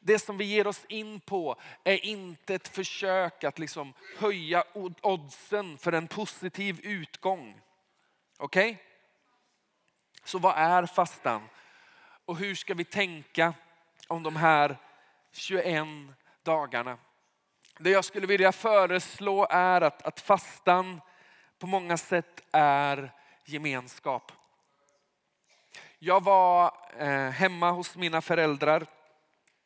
Det 0.00 0.18
som 0.18 0.36
vi 0.38 0.44
ger 0.44 0.66
oss 0.66 0.84
in 0.88 1.20
på 1.20 1.56
är 1.84 2.04
inte 2.04 2.54
ett 2.54 2.68
försök 2.68 3.44
att 3.44 3.58
liksom 3.58 3.92
höja 4.18 4.64
oddsen 5.02 5.78
för 5.78 5.92
en 5.92 6.08
positiv 6.08 6.80
utgång. 6.82 7.60
Okej? 8.38 8.70
Okay? 8.70 8.84
Så 10.24 10.38
vad 10.38 10.56
är 10.56 10.86
fastan? 10.86 11.42
Och 12.24 12.36
hur 12.36 12.54
ska 12.54 12.74
vi 12.74 12.84
tänka 12.84 13.54
om 14.08 14.22
de 14.22 14.36
här 14.36 14.76
21 15.32 15.86
dagarna? 16.42 16.98
Det 17.78 17.90
jag 17.90 18.04
skulle 18.04 18.26
vilja 18.26 18.52
föreslå 18.52 19.46
är 19.50 19.80
att, 19.80 20.02
att 20.02 20.20
fastan 20.20 21.00
på 21.58 21.66
många 21.66 21.96
sätt 21.96 22.42
är 22.52 23.12
gemenskap. 23.44 24.32
Jag 25.98 26.24
var 26.24 26.74
eh, 26.98 27.30
hemma 27.30 27.70
hos 27.70 27.96
mina 27.96 28.20
föräldrar 28.20 28.86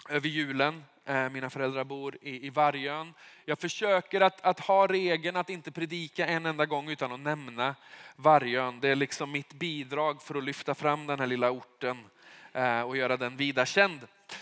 över 0.09 0.29
julen. 0.29 0.85
Eh, 1.05 1.29
mina 1.29 1.51
föräldrar 1.51 1.85
bor 1.85 2.19
i, 2.21 2.51
Vargön. 2.51 3.15
Jag 3.45 3.59
försöker 3.59 4.21
att, 4.21 4.41
att 4.41 4.61
ha 4.61 4.87
regeln 4.87 5.37
att 5.37 5.51
inte 5.51 5.73
predika 5.73 6.27
en 6.27 6.47
enda 6.47 6.67
gång 6.67 6.91
utan 6.91 7.13
att 7.13 7.21
nämna 7.21 7.75
Vargön. 8.17 8.81
Det 8.81 8.89
är 8.89 8.97
liksom 8.97 9.33
mitt 9.33 9.53
bidrag 9.53 10.23
för 10.23 10.35
att 10.35 10.45
lyfta 10.45 10.75
fram 10.75 11.07
den 11.07 11.21
här 11.21 11.27
lilla 11.27 11.51
orten 11.51 11.99
eh, 12.53 12.81
och 12.81 12.97
göra 12.97 13.17
den 13.17 13.37
vida 13.37 13.67
känd. 13.67 14.01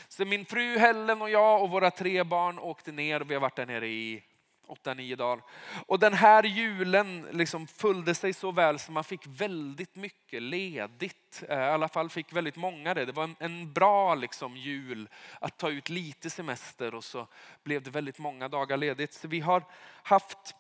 Så 0.08 0.24
min 0.24 0.46
fru 0.46 0.78
Helen 0.78 1.22
och 1.22 1.30
jag 1.30 1.62
och 1.62 1.70
våra 1.70 1.90
tre 1.90 2.22
barn 2.22 2.58
åkte 2.58 2.92
ner. 2.92 3.20
och 3.20 3.30
Vi 3.30 3.34
har 3.34 3.40
varit 3.40 3.56
där 3.56 3.66
nere 3.66 3.88
i 3.88 4.22
åtta, 4.66 4.94
nio 4.94 5.16
dagar. 5.16 5.44
Och 5.86 5.98
den 5.98 6.14
här 6.14 6.42
julen 6.42 7.26
liksom 7.30 7.66
följde 7.66 8.14
sig 8.14 8.32
så 8.32 8.52
väl 8.52 8.78
så 8.78 8.92
man 8.92 9.04
fick 9.04 9.26
väldigt 9.26 9.96
mycket 9.96 10.42
ledigt. 10.42 11.42
Eh, 11.48 11.58
I 11.58 11.62
alla 11.62 11.88
fall 11.88 12.10
fick 12.10 12.32
väldigt 12.32 12.56
många 12.56 12.94
det. 12.94 13.04
Det 13.04 13.12
var 13.12 13.24
en, 13.24 13.36
en 13.38 13.72
bra 13.72 14.14
liksom 14.14 14.56
jul 14.56 15.08
att 15.40 15.58
ta 15.58 15.70
ut 15.70 15.88
lite 15.88 16.30
semester 16.30 16.94
och 16.94 17.04
så 17.04 17.26
blev 17.62 17.82
det 17.82 17.90
väldigt 17.90 18.18
många 18.18 18.48
dagar 18.48 18.76
ledigt. 18.76 19.12
Så 19.12 19.28
vi 19.28 19.40
har 19.40 19.62
haft 20.02 20.54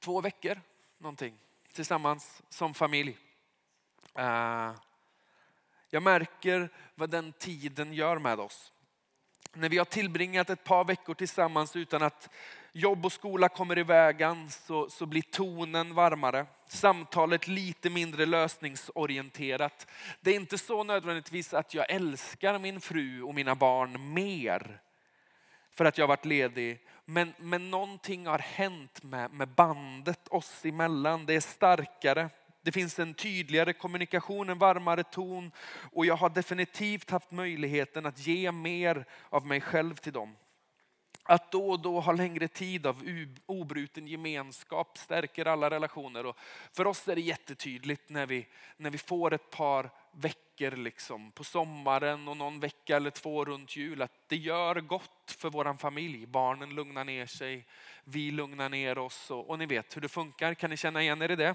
två 0.00 0.20
veckor 0.20 0.60
någonting 0.98 1.34
tillsammans 1.72 2.42
som 2.48 2.74
familj. 2.74 3.16
Uh, 4.18 4.72
jag 5.90 6.02
märker 6.02 6.68
vad 6.94 7.10
den 7.10 7.32
tiden 7.32 7.92
gör 7.92 8.18
med 8.18 8.40
oss. 8.40 8.72
När 9.54 9.68
vi 9.68 9.78
har 9.78 9.84
tillbringat 9.84 10.50
ett 10.50 10.64
par 10.64 10.84
veckor 10.84 11.14
tillsammans 11.14 11.76
utan 11.76 12.02
att 12.02 12.28
jobb 12.72 13.06
och 13.06 13.12
skola 13.12 13.48
kommer 13.48 13.78
i 13.78 13.82
vägen 13.82 14.50
så, 14.50 14.90
så 14.90 15.06
blir 15.06 15.22
tonen 15.22 15.94
varmare. 15.94 16.46
Samtalet 16.66 17.48
lite 17.48 17.90
mindre 17.90 18.26
lösningsorienterat. 18.26 19.86
Det 20.20 20.30
är 20.30 20.34
inte 20.34 20.58
så 20.58 20.84
nödvändigtvis 20.84 21.54
att 21.54 21.74
jag 21.74 21.90
älskar 21.90 22.58
min 22.58 22.80
fru 22.80 23.22
och 23.22 23.34
mina 23.34 23.54
barn 23.54 24.14
mer 24.14 24.80
för 25.70 25.84
att 25.84 25.98
jag 25.98 26.06
varit 26.06 26.24
ledig. 26.24 26.80
Men, 27.04 27.34
men 27.38 27.70
någonting 27.70 28.26
har 28.26 28.38
hänt 28.38 29.02
med, 29.02 29.32
med 29.32 29.48
bandet 29.48 30.28
oss 30.28 30.64
emellan. 30.64 31.26
Det 31.26 31.34
är 31.34 31.40
starkare. 31.40 32.30
Det 32.68 32.72
finns 32.72 32.98
en 32.98 33.14
tydligare 33.14 33.72
kommunikation, 33.72 34.48
en 34.48 34.58
varmare 34.58 35.04
ton 35.04 35.52
och 35.92 36.06
jag 36.06 36.16
har 36.16 36.30
definitivt 36.30 37.10
haft 37.10 37.30
möjligheten 37.30 38.06
att 38.06 38.26
ge 38.26 38.52
mer 38.52 39.04
av 39.28 39.46
mig 39.46 39.60
själv 39.60 39.94
till 39.94 40.12
dem. 40.12 40.36
Att 41.22 41.52
då 41.52 41.70
och 41.70 41.80
då 41.80 42.00
ha 42.00 42.12
längre 42.12 42.48
tid 42.48 42.86
av 42.86 43.02
obruten 43.46 44.06
gemenskap 44.06 44.98
stärker 44.98 45.46
alla 45.46 45.70
relationer. 45.70 46.26
Och 46.26 46.36
för 46.72 46.86
oss 46.86 47.08
är 47.08 47.14
det 47.14 47.20
jättetydligt 47.20 48.10
när 48.10 48.26
vi, 48.26 48.46
när 48.76 48.90
vi 48.90 48.98
får 48.98 49.34
ett 49.34 49.50
par 49.50 49.90
veckor 50.12 50.70
liksom, 50.70 51.32
på 51.32 51.44
sommaren 51.44 52.28
och 52.28 52.36
någon 52.36 52.60
vecka 52.60 52.96
eller 52.96 53.10
två 53.10 53.44
runt 53.44 53.76
jul. 53.76 54.02
Att 54.02 54.28
det 54.28 54.36
gör 54.36 54.80
gott 54.80 55.36
för 55.38 55.50
vår 55.50 55.76
familj. 55.76 56.26
Barnen 56.26 56.74
lugnar 56.74 57.04
ner 57.04 57.26
sig, 57.26 57.66
vi 58.04 58.30
lugnar 58.30 58.68
ner 58.68 58.98
oss 58.98 59.30
och, 59.30 59.50
och 59.50 59.58
ni 59.58 59.66
vet 59.66 59.96
hur 59.96 60.00
det 60.00 60.08
funkar. 60.08 60.54
Kan 60.54 60.70
ni 60.70 60.76
känna 60.76 61.02
igen 61.02 61.22
er 61.22 61.30
i 61.30 61.36
det? 61.36 61.54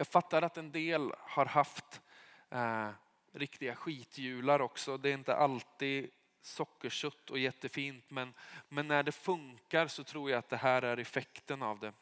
Jag 0.00 0.06
fattar 0.06 0.42
att 0.42 0.56
en 0.56 0.72
del 0.72 1.12
har 1.18 1.46
haft 1.46 2.00
eh, 2.50 2.88
riktiga 3.32 3.74
skitjular 3.74 4.60
också. 4.60 4.96
Det 4.96 5.08
är 5.08 5.14
inte 5.14 5.36
alltid 5.36 6.10
sockersött 6.42 7.30
och 7.30 7.38
jättefint 7.38 8.04
men, 8.08 8.34
men 8.68 8.88
när 8.88 9.02
det 9.02 9.12
funkar 9.12 9.86
så 9.86 10.04
tror 10.04 10.30
jag 10.30 10.38
att 10.38 10.48
det 10.48 10.56
här 10.56 10.82
är 10.82 10.96
effekten 10.96 11.62
av 11.62 11.78
det. 11.78 11.92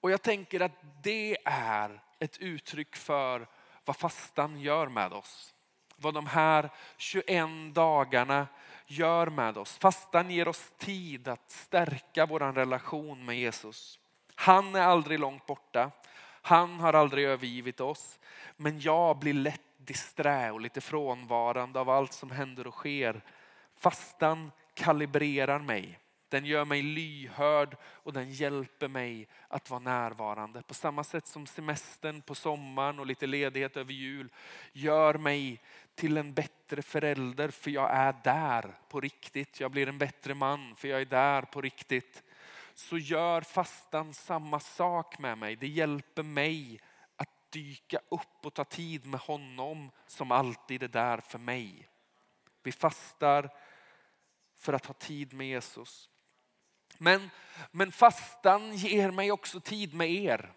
Och 0.00 0.10
jag 0.10 0.22
tänker 0.22 0.60
att 0.60 1.02
det 1.02 1.36
är 1.44 2.02
ett 2.18 2.38
uttryck 2.38 2.96
för 2.96 3.46
vad 3.84 3.96
fastan 3.96 4.60
gör 4.60 4.88
med 4.88 5.12
oss. 5.12 5.54
Vad 5.96 6.14
de 6.14 6.26
här 6.26 6.70
21 6.96 7.48
dagarna 7.74 8.46
gör 8.86 9.26
med 9.26 9.58
oss. 9.58 9.78
Fastan 9.78 10.30
ger 10.30 10.48
oss 10.48 10.72
tid 10.78 11.28
att 11.28 11.50
stärka 11.50 12.26
vår 12.26 12.40
relation 12.52 13.24
med 13.24 13.38
Jesus. 13.38 13.98
Han 14.42 14.74
är 14.74 14.80
aldrig 14.82 15.20
långt 15.20 15.46
borta. 15.46 15.90
Han 16.42 16.80
har 16.80 16.92
aldrig 16.92 17.24
övergivit 17.24 17.80
oss. 17.80 18.20
Men 18.56 18.80
jag 18.80 19.18
blir 19.18 19.34
lätt 19.34 19.60
disträ 19.76 20.50
och 20.50 20.60
lite 20.60 20.80
frånvarande 20.80 21.80
av 21.80 21.90
allt 21.90 22.12
som 22.12 22.30
händer 22.30 22.66
och 22.66 22.74
sker. 22.74 23.24
Fastan 23.76 24.52
kalibrerar 24.74 25.58
mig. 25.58 25.98
Den 26.28 26.44
gör 26.44 26.64
mig 26.64 26.82
lyhörd 26.82 27.76
och 27.84 28.12
den 28.12 28.30
hjälper 28.30 28.88
mig 28.88 29.28
att 29.48 29.70
vara 29.70 29.80
närvarande. 29.80 30.62
På 30.62 30.74
samma 30.74 31.04
sätt 31.04 31.26
som 31.26 31.46
semestern 31.46 32.22
på 32.22 32.34
sommaren 32.34 32.98
och 32.98 33.06
lite 33.06 33.26
ledighet 33.26 33.76
över 33.76 33.92
jul 33.92 34.28
gör 34.72 35.14
mig 35.14 35.60
till 35.94 36.16
en 36.16 36.34
bättre 36.34 36.82
förälder 36.82 37.48
för 37.48 37.70
jag 37.70 37.90
är 37.90 38.14
där 38.24 38.74
på 38.88 39.00
riktigt. 39.00 39.60
Jag 39.60 39.70
blir 39.70 39.88
en 39.88 39.98
bättre 39.98 40.34
man 40.34 40.74
för 40.76 40.88
jag 40.88 41.00
är 41.00 41.04
där 41.06 41.42
på 41.42 41.60
riktigt. 41.60 42.22
Så 42.88 42.98
gör 42.98 43.40
fastan 43.40 44.14
samma 44.14 44.60
sak 44.60 45.18
med 45.18 45.38
mig. 45.38 45.56
Det 45.56 45.66
hjälper 45.66 46.22
mig 46.22 46.80
att 47.16 47.50
dyka 47.50 47.98
upp 48.08 48.46
och 48.46 48.54
ta 48.54 48.64
tid 48.64 49.06
med 49.06 49.20
honom 49.20 49.90
som 50.06 50.32
alltid 50.32 50.82
är 50.82 50.88
där 50.88 51.18
för 51.18 51.38
mig. 51.38 51.88
Vi 52.62 52.72
fastar 52.72 53.50
för 54.56 54.72
att 54.72 54.86
ha 54.86 54.94
tid 54.94 55.32
med 55.32 55.46
Jesus. 55.46 56.08
Men, 56.98 57.30
men 57.70 57.92
fastan 57.92 58.74
ger 58.74 59.10
mig 59.10 59.32
också 59.32 59.60
tid 59.60 59.94
med 59.94 60.10
er. 60.10 60.52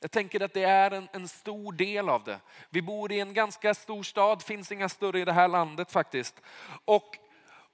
Jag 0.00 0.10
tänker 0.10 0.40
att 0.40 0.54
det 0.54 0.64
är 0.64 0.90
en, 0.90 1.08
en, 1.12 1.28
stor 1.28 1.72
del 1.72 2.08
av 2.08 2.24
det. 2.24 2.40
Vi 2.70 2.82
bor 2.82 3.12
i 3.12 3.20
en 3.20 3.34
ganska 3.34 3.74
stor 3.74 4.02
stad, 4.02 4.42
finns 4.42 4.72
inga 4.72 4.88
större 4.88 5.20
i 5.20 5.24
det 5.24 5.32
här 5.32 5.48
landet 5.48 5.92
faktiskt. 5.92 6.40
Och, 6.84 7.18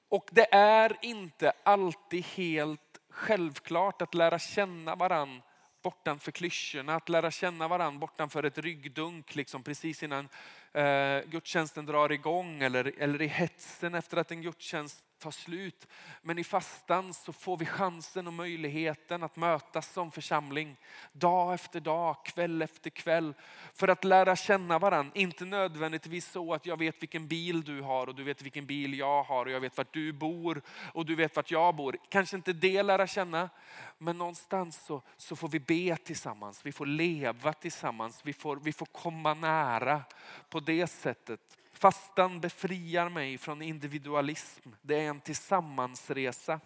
och 0.09 0.29
det 0.33 0.55
är 0.55 0.97
inte 1.03 1.53
alltid 1.63 2.25
helt 2.25 2.88
självklart 3.19 4.03
att 4.03 4.15
lära 4.15 4.39
känna 4.39 4.95
varann 4.95 5.43
bortanför 5.83 6.33
klyschorna, 6.33 6.95
att 6.95 7.09
lära 7.09 7.31
känna 7.31 7.69
varandra 7.69 7.99
bortanför 7.99 8.43
ett 8.43 8.59
ryggdunk 8.59 9.35
liksom 9.35 9.63
precis 9.63 10.03
innan 10.03 10.29
eh, 10.73 11.21
gudstjänsten 11.27 11.87
drar 11.87 12.13
igång 12.13 12.63
eller, 12.63 12.93
eller 12.99 13.23
i 13.23 13.27
hetsen 13.27 13.95
efter 13.95 14.17
att 14.17 14.31
en 14.31 14.43
gudstjänst 14.43 15.08
tar 15.19 15.31
slut. 15.31 15.87
Men 16.23 16.39
i 16.39 16.45
fastan 16.45 17.15
så 17.15 17.33
får 17.33 17.57
vi 17.57 17.67
chansen 17.67 18.27
och 18.27 18.33
möjligheten 18.33 19.23
att 19.23 19.37
mötas 19.37 19.93
som 19.93 20.11
församling 20.11 20.77
dag 21.13 21.55
efter 21.55 21.81
dag, 21.81 22.25
kväll 22.25 22.63
efter 22.63 22.91
kväll 22.91 23.35
för 23.75 23.89
att 23.89 24.05
lära 24.05 24.37
känna 24.37 24.79
varandra. 24.79 25.13
Inte 25.15 25.45
nödvändigtvis 25.45 26.31
så 26.31 26.55
att 26.55 26.67
jag 26.67 26.79
vet 26.79 27.03
vilken 27.03 27.29
bil 27.29 27.65
du 27.65 27.81
har 27.81 28.07
och 28.07 28.15
du 28.15 28.25
vet 28.25 28.43
vilken 28.43 28.67
bil 28.67 28.99
jag 28.99 29.23
har 29.23 29.47
och 29.47 29.53
jag 29.53 29.61
vet 29.61 29.77
vart 29.77 29.95
du 29.95 30.13
bor 30.13 30.63
och 30.93 31.07
du 31.07 31.15
vet 31.15 31.37
vart 31.37 31.51
jag 31.51 31.75
bor. 31.75 31.97
Kanske 32.09 32.37
inte 32.37 32.53
det 32.53 32.83
lära 32.83 33.07
känna, 33.07 33.51
men 33.99 34.19
någonstans 34.19 34.85
så, 34.85 35.03
så 35.17 35.37
får 35.37 35.49
vi 35.49 35.61
be 35.61 35.97
tillsammans. 35.97 36.67
Vi 36.67 36.73
får 36.73 36.87
leva 36.87 37.53
tillsammans. 37.53 38.21
Vi 38.25 38.33
får, 38.33 38.57
vi 38.57 38.73
får 38.73 38.87
komma 38.87 39.35
nära 39.35 40.03
på 40.49 40.61
det 40.61 40.87
sättet. 40.87 41.58
Fastan 41.79 42.41
befriar 42.41 43.09
mig 43.09 43.39
från 43.39 43.63
individualism. 43.63 44.71
Det 44.83 44.95
är 44.95 45.09
en 45.09 45.21
tillsammansresa. 45.21 46.61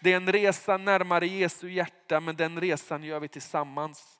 Det 0.00 0.12
är 0.12 0.16
en 0.16 0.32
resa 0.32 0.76
närmare 0.76 1.26
Jesu 1.26 1.70
hjärta, 1.70 2.20
men 2.20 2.36
den 2.36 2.60
resan 2.60 3.02
gör 3.02 3.20
vi 3.20 3.28
tillsammans. 3.28 4.18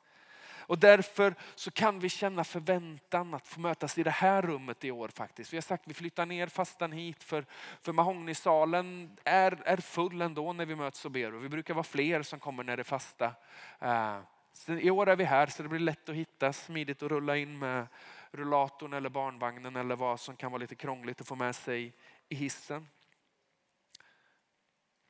Och 0.68 0.78
därför 0.78 1.34
så 1.54 1.70
kan 1.70 1.98
vi 1.98 2.08
känna 2.08 2.44
förväntan 2.44 3.34
att 3.34 3.48
få 3.48 3.60
mötas 3.60 3.98
i 3.98 4.02
det 4.02 4.10
här 4.10 4.42
rummet 4.42 4.84
i 4.84 4.90
år 4.90 5.08
faktiskt. 5.08 5.52
Vi 5.52 5.56
har 5.56 5.62
sagt 5.62 5.82
att 5.82 5.90
vi 5.90 5.94
flyttar 5.94 6.26
ner 6.26 6.46
fastan 6.46 6.92
hit 6.92 7.22
för, 7.22 7.46
för 7.80 7.92
Mahognisalen 7.92 9.16
är, 9.24 9.62
är 9.64 9.76
full 9.76 10.22
ändå 10.22 10.52
när 10.52 10.66
vi 10.66 10.74
möts 10.74 11.04
och 11.04 11.10
ber. 11.10 11.34
Och 11.34 11.44
vi 11.44 11.48
brukar 11.48 11.74
vara 11.74 11.84
fler 11.84 12.22
som 12.22 12.38
kommer 12.38 12.64
när 12.64 12.76
det 12.76 12.82
är 12.82 12.84
fasta. 12.84 13.32
Uh, 13.82 14.78
I 14.80 14.90
år 14.90 15.08
är 15.08 15.16
vi 15.16 15.24
här 15.24 15.46
så 15.46 15.62
det 15.62 15.68
blir 15.68 15.80
lätt 15.80 16.08
att 16.08 16.14
hitta, 16.14 16.52
smidigt 16.52 17.02
att 17.02 17.10
rulla 17.10 17.36
in 17.36 17.58
med 17.58 17.86
rullatorn 18.30 18.92
eller 18.92 19.08
barnvagnen 19.08 19.76
eller 19.76 19.96
vad 19.96 20.20
som 20.20 20.36
kan 20.36 20.52
vara 20.52 20.60
lite 20.60 20.74
krångligt 20.74 21.20
att 21.20 21.28
få 21.28 21.34
med 21.34 21.56
sig 21.56 21.92
i 22.28 22.34
hissen. 22.34 22.88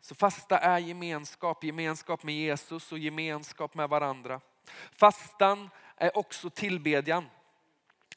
Så 0.00 0.14
fasta 0.14 0.58
är 0.58 0.78
gemenskap, 0.78 1.64
gemenskap 1.64 2.22
med 2.22 2.34
Jesus 2.34 2.92
och 2.92 2.98
gemenskap 2.98 3.74
med 3.74 3.88
varandra. 3.88 4.40
Fastan 4.92 5.70
är 5.96 6.18
också 6.18 6.50
tillbedjan. 6.50 7.28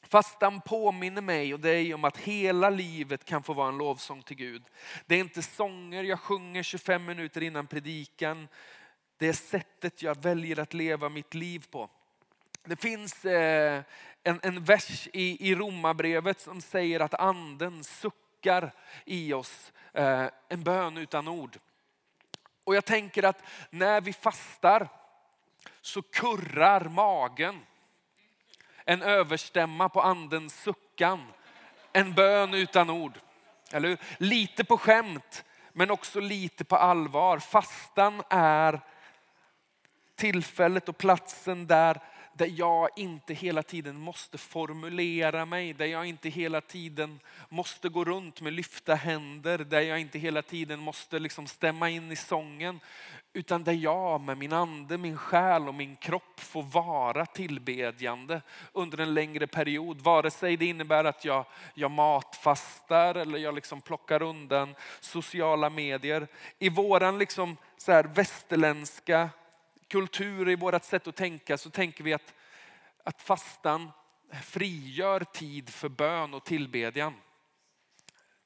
Fastan 0.02 0.60
påminner 0.60 1.22
mig 1.22 1.54
och 1.54 1.60
dig 1.60 1.94
om 1.94 2.04
att 2.04 2.16
hela 2.16 2.70
livet 2.70 3.24
kan 3.24 3.42
få 3.42 3.52
vara 3.52 3.68
en 3.68 3.78
lovsång 3.78 4.22
till 4.22 4.36
Gud. 4.36 4.62
Det 5.06 5.14
är 5.14 5.20
inte 5.20 5.42
sånger 5.42 6.04
jag 6.04 6.20
sjunger 6.20 6.62
25 6.62 7.04
minuter 7.04 7.42
innan 7.42 7.66
predikan. 7.66 8.48
Det 9.16 9.28
är 9.28 9.32
sättet 9.32 10.02
jag 10.02 10.22
väljer 10.22 10.58
att 10.58 10.74
leva 10.74 11.08
mitt 11.08 11.34
liv 11.34 11.66
på. 11.70 11.90
Det 12.64 12.76
finns 12.76 13.24
eh, 13.24 13.82
en, 14.24 14.40
en 14.42 14.64
vers 14.64 15.08
i, 15.12 15.50
i 15.50 15.54
Romarbrevet 15.54 16.40
som 16.40 16.60
säger 16.60 17.00
att 17.00 17.14
anden 17.14 17.84
suckar 17.84 18.72
i 19.04 19.32
oss 19.32 19.72
eh, 19.92 20.26
en 20.48 20.62
bön 20.62 20.96
utan 20.96 21.28
ord. 21.28 21.58
Och 22.64 22.74
jag 22.74 22.84
tänker 22.84 23.22
att 23.22 23.42
när 23.70 24.00
vi 24.00 24.12
fastar 24.12 24.88
så 25.80 26.02
kurrar 26.02 26.84
magen. 26.84 27.60
En 28.84 29.02
överstämma 29.02 29.88
på 29.88 30.02
andens 30.02 30.62
suckan. 30.62 31.32
En 31.92 32.14
bön 32.14 32.54
utan 32.54 32.90
ord. 32.90 33.20
Eller 33.72 33.88
hur? 33.88 33.98
Lite 34.18 34.64
på 34.64 34.78
skämt 34.78 35.44
men 35.72 35.90
också 35.90 36.20
lite 36.20 36.64
på 36.64 36.76
allvar. 36.76 37.38
Fastan 37.38 38.22
är 38.30 38.80
tillfället 40.14 40.88
och 40.88 40.98
platsen 40.98 41.66
där 41.66 42.00
där 42.34 42.52
jag 42.56 42.88
inte 42.96 43.34
hela 43.34 43.62
tiden 43.62 44.00
måste 44.00 44.38
formulera 44.38 45.44
mig, 45.44 45.72
där 45.72 45.86
jag 45.86 46.06
inte 46.06 46.28
hela 46.28 46.60
tiden 46.60 47.20
måste 47.48 47.88
gå 47.88 48.04
runt 48.04 48.40
med 48.40 48.52
lyfta 48.52 48.94
händer, 48.94 49.58
där 49.58 49.80
jag 49.80 50.00
inte 50.00 50.18
hela 50.18 50.42
tiden 50.42 50.80
måste 50.80 51.18
liksom 51.18 51.46
stämma 51.46 51.90
in 51.90 52.12
i 52.12 52.16
sången. 52.16 52.80
Utan 53.34 53.64
där 53.64 53.72
jag 53.72 54.20
med 54.20 54.38
min 54.38 54.52
ande, 54.52 54.98
min 54.98 55.16
själ 55.16 55.68
och 55.68 55.74
min 55.74 55.96
kropp 55.96 56.40
får 56.40 56.62
vara 56.62 57.26
tillbedjande 57.26 58.42
under 58.72 59.00
en 59.00 59.14
längre 59.14 59.46
period. 59.46 60.00
Vare 60.00 60.30
sig 60.30 60.56
det 60.56 60.66
innebär 60.66 61.04
att 61.04 61.24
jag, 61.24 61.44
jag 61.74 61.90
matfastar 61.90 63.14
eller 63.14 63.38
jag 63.38 63.54
liksom 63.54 63.80
plockar 63.80 64.22
undan 64.22 64.74
sociala 65.00 65.70
medier. 65.70 66.28
I 66.58 66.68
våran 66.68 67.18
liksom 67.18 67.56
så 67.76 67.92
här 67.92 68.04
västerländska 68.04 69.30
kultur, 69.92 70.48
i 70.48 70.56
vårt 70.56 70.84
sätt 70.84 71.06
att 71.06 71.16
tänka 71.16 71.58
så 71.58 71.70
tänker 71.70 72.04
vi 72.04 72.12
att, 72.12 72.34
att 73.04 73.22
fastan 73.22 73.90
frigör 74.42 75.20
tid 75.20 75.70
för 75.70 75.88
bön 75.88 76.34
och 76.34 76.44
tillbedjan. 76.44 77.14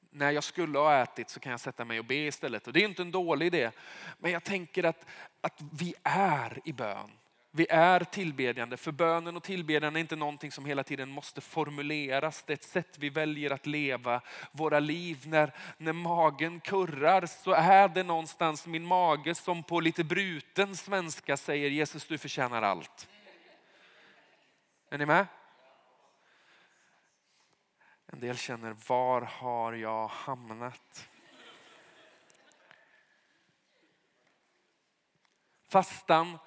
När 0.09 0.31
jag 0.31 0.43
skulle 0.43 0.79
ha 0.79 1.01
ätit 1.03 1.29
så 1.29 1.39
kan 1.39 1.51
jag 1.51 1.59
sätta 1.59 1.85
mig 1.85 1.99
och 1.99 2.05
be 2.05 2.15
istället. 2.15 2.67
Och 2.67 2.73
det 2.73 2.83
är 2.83 2.87
inte 2.87 3.01
en 3.01 3.11
dålig 3.11 3.45
idé. 3.45 3.71
Men 4.17 4.31
jag 4.31 4.43
tänker 4.43 4.83
att, 4.83 5.05
att 5.41 5.61
vi 5.79 5.93
är 6.03 6.59
i 6.65 6.73
bön. 6.73 7.11
Vi 7.57 7.67
är 7.69 7.99
tillbedjande, 7.99 8.77
för 8.77 8.91
bönen 8.91 9.37
och 9.37 9.43
tillbedjan 9.43 9.95
är 9.95 9.99
inte 9.99 10.15
någonting 10.15 10.51
som 10.51 10.65
hela 10.65 10.83
tiden 10.83 11.09
måste 11.09 11.41
formuleras. 11.41 12.43
Det 12.43 12.53
är 12.53 12.57
ett 12.57 12.63
sätt 12.63 12.97
vi 12.97 13.09
väljer 13.09 13.51
att 13.51 13.65
leva 13.65 14.21
våra 14.51 14.79
liv. 14.79 15.23
När, 15.25 15.53
när 15.77 15.93
magen 15.93 16.59
kurrar 16.59 17.25
så 17.25 17.51
är 17.51 17.87
det 17.87 18.03
någonstans 18.03 18.67
min 18.67 18.85
mage 18.85 19.35
som 19.35 19.63
på 19.63 19.79
lite 19.79 20.03
bruten 20.03 20.75
svenska 20.75 21.37
säger 21.37 21.69
Jesus 21.69 22.07
du 22.07 22.17
förtjänar 22.17 22.61
allt. 22.61 23.07
Är 24.89 24.97
ni 24.97 25.05
med? 25.05 25.27
En 28.07 28.19
del 28.19 28.37
känner, 28.37 28.75
var 28.87 29.21
har 29.21 29.73
jag 29.73 30.07
hamnat? 30.07 31.09
Fastan 35.69 36.37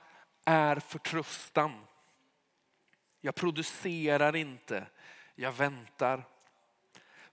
är 0.44 0.76
förtröstan. 0.76 1.86
Jag 3.20 3.34
producerar 3.34 4.36
inte, 4.36 4.86
jag 5.34 5.52
väntar. 5.52 6.24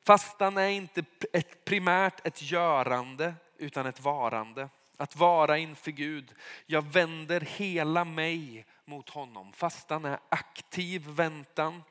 Fastan 0.05 0.57
är 0.57 0.67
inte 0.67 1.03
ett 1.33 1.65
primärt 1.65 2.27
ett 2.27 2.41
görande 2.41 3.33
utan 3.57 3.85
ett 3.85 3.99
varande. 3.99 4.69
Att 4.97 5.15
vara 5.15 5.57
inför 5.57 5.91
Gud. 5.91 6.35
Jag 6.65 6.81
vänder 6.81 7.41
hela 7.41 8.03
mig 8.03 8.65
mot 8.85 9.09
honom. 9.09 9.53
Fastan 9.53 10.05
är 10.05 10.19
aktiv 10.29 11.07
väntan. 11.07 11.83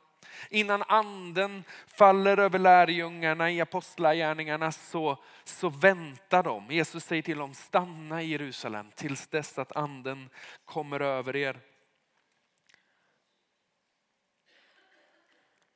Innan 0.49 0.83
anden 0.87 1.63
faller 1.87 2.39
över 2.39 2.59
lärjungarna 2.59 3.51
i 3.51 3.61
apostlagärningarna 3.61 4.71
så, 4.71 5.23
så 5.43 5.69
väntar 5.69 6.43
de. 6.43 6.67
Jesus 6.69 7.03
säger 7.03 7.21
till 7.21 7.37
dem, 7.37 7.53
stanna 7.53 8.21
i 8.21 8.27
Jerusalem 8.27 8.91
tills 8.95 9.27
dess 9.27 9.57
att 9.57 9.75
anden 9.75 10.29
kommer 10.65 10.99
över 10.99 11.35
er. 11.35 11.59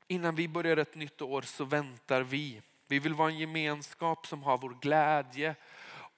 Innan 0.08 0.36
vi 0.36 0.48
börjar 0.48 0.78
ett 0.78 0.96
nytt 0.96 1.22
år 1.22 1.42
så 1.42 1.66
väntar 1.66 2.22
vi. 2.22 2.62
Vi 2.88 3.00
vill 3.00 3.14
vara 3.14 3.30
en 3.30 3.40
gemenskap 3.40 4.28
som 4.28 4.44
har 4.44 4.58
vår 4.58 4.78
glädje 4.82 5.56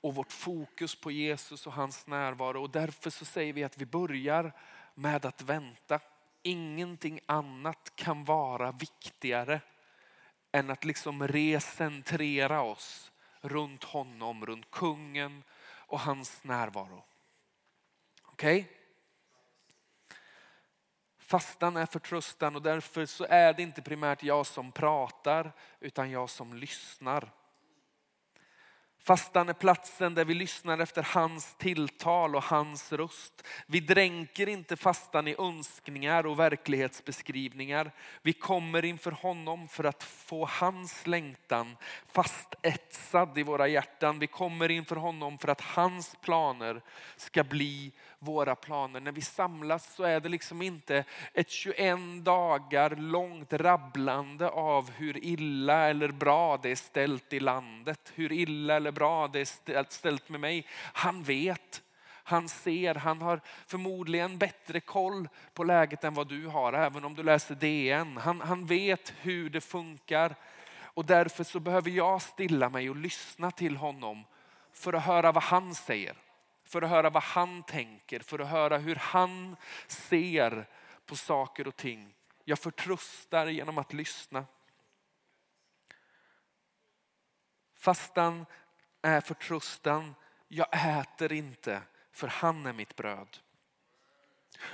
och 0.02 0.16
vårt 0.16 0.32
fokus 0.32 0.96
på 0.96 1.12
Jesus 1.12 1.68
och 1.68 1.74
hans 1.74 2.08
närvaro. 2.08 2.62
Och 2.62 2.70
därför 2.70 3.10
så 3.10 3.26
säger 3.26 3.54
vi 3.54 3.64
att 3.64 3.78
vi 3.78 3.86
börjar 3.86 4.54
med 4.94 5.26
att 5.26 5.42
vänta 5.42 6.00
ingenting 6.44 7.20
annat 7.26 7.96
kan 7.96 8.24
vara 8.24 8.72
viktigare 8.72 9.62
än 10.52 10.70
att 10.70 10.86
liksom 10.86 11.28
recentrera 11.28 12.62
oss 12.62 13.12
runt 13.42 13.84
honom, 13.84 14.46
runt 14.46 14.72
kungen 14.72 15.44
och 15.88 16.00
hans 16.00 16.44
närvaro. 16.44 17.04
Okej? 18.24 18.60
Okay? 18.60 18.78
Fastan 21.18 21.78
är 21.78 21.86
förtröstan 21.86 22.56
och 22.56 22.62
därför 22.62 23.06
så 23.06 23.26
är 23.30 23.54
det 23.54 23.64
inte 23.64 23.82
primärt 23.82 24.24
jag 24.24 24.46
som 24.46 24.72
pratar 24.72 25.52
utan 25.80 26.12
jag 26.12 26.30
som 26.30 26.54
lyssnar. 26.54 27.32
Fastan 29.06 29.50
är 29.50 29.54
platsen 29.54 30.16
där 30.16 30.26
vi 30.26 30.34
lyssnar 30.34 30.80
efter 30.80 31.04
hans 31.04 31.56
tilltal 31.56 32.36
och 32.36 32.44
hans 32.44 32.94
röst. 32.94 33.48
Vi 33.68 33.80
dränker 33.80 34.50
inte 34.50 34.78
fastan 34.78 35.28
i 35.28 35.36
önskningar 35.40 36.26
och 36.26 36.40
verklighetsbeskrivningar. 36.40 37.92
Vi 38.22 38.34
kommer 38.34 38.86
inför 38.86 39.12
honom 39.12 39.68
för 39.68 39.84
att 39.84 40.04
få 40.04 40.46
hans 40.46 41.08
längtan 41.08 41.78
fastetsad 42.12 43.38
i 43.38 43.44
våra 43.44 43.68
hjärtan. 43.68 44.20
Vi 44.20 44.28
kommer 44.28 44.72
inför 44.72 44.96
honom 44.96 45.38
för 45.38 45.48
att 45.48 45.62
hans 45.62 46.16
planer 46.22 46.82
ska 47.16 47.44
bli 47.44 47.92
våra 48.24 48.56
planer. 48.56 49.00
När 49.00 49.12
vi 49.12 49.22
samlas 49.22 49.96
så 49.96 50.04
är 50.04 50.20
det 50.20 50.30
liksom 50.30 50.62
inte 50.62 51.04
ett 51.34 51.50
21 51.50 51.98
dagar 52.22 52.96
långt 52.96 53.54
rabblande 53.54 54.50
av 54.50 54.92
hur 54.92 55.24
illa 55.26 55.90
eller 55.90 56.08
bra 56.08 56.58
det 56.58 56.72
är 56.72 56.76
ställt 56.76 57.34
i 57.34 57.40
landet. 57.40 58.12
Hur 58.16 58.32
illa 58.32 58.76
eller 58.76 58.92
bra 58.92 59.28
det 59.28 59.40
är 59.40 59.92
ställt 59.94 60.30
med 60.30 60.40
mig. 60.40 60.68
Han 60.94 61.24
vet. 61.24 61.82
Han 62.26 62.50
ser, 62.50 62.96
han 62.96 63.22
har 63.22 63.42
förmodligen 63.68 64.38
bättre 64.38 64.80
koll 64.80 65.28
på 65.54 65.64
läget 65.64 66.04
än 66.04 66.14
vad 66.14 66.28
du 66.28 66.48
har, 66.48 66.74
även 66.74 67.06
om 67.06 67.16
du 67.16 67.24
läser 67.24 67.56
DN. 67.56 68.18
Han, 68.18 68.42
han 68.42 68.66
vet 68.66 69.14
hur 69.22 69.50
det 69.50 69.62
funkar 69.62 70.36
och 70.94 71.06
därför 71.06 71.44
så 71.44 71.60
behöver 71.60 71.90
jag 71.90 72.22
stilla 72.22 72.70
mig 72.70 72.90
och 72.90 72.96
lyssna 72.96 73.52
till 73.52 73.78
honom 73.78 74.24
för 74.74 74.94
att 74.94 75.04
höra 75.04 75.32
vad 75.32 75.44
han 75.44 75.76
säger 75.76 76.16
för 76.64 76.82
att 76.82 76.90
höra 76.90 77.10
vad 77.10 77.24
han 77.24 77.64
tänker, 77.64 78.20
för 78.20 78.40
att 78.40 78.50
höra 78.50 78.78
hur 78.78 78.96
han 78.96 79.56
ser 79.88 80.70
på 81.06 81.16
saker 81.16 81.68
och 81.68 81.76
ting. 81.76 82.16
Jag 82.44 82.60
förtröstar 82.60 83.48
genom 83.48 83.78
att 83.78 83.94
lyssna. 83.94 84.46
Fastan 87.76 88.46
är 89.02 89.22
förtröstan. 89.22 90.16
Jag 90.48 90.68
äter 91.00 91.34
inte 91.34 91.82
för 92.12 92.28
han 92.28 92.66
är 92.66 92.74
mitt 92.74 92.96
bröd. 92.96 93.38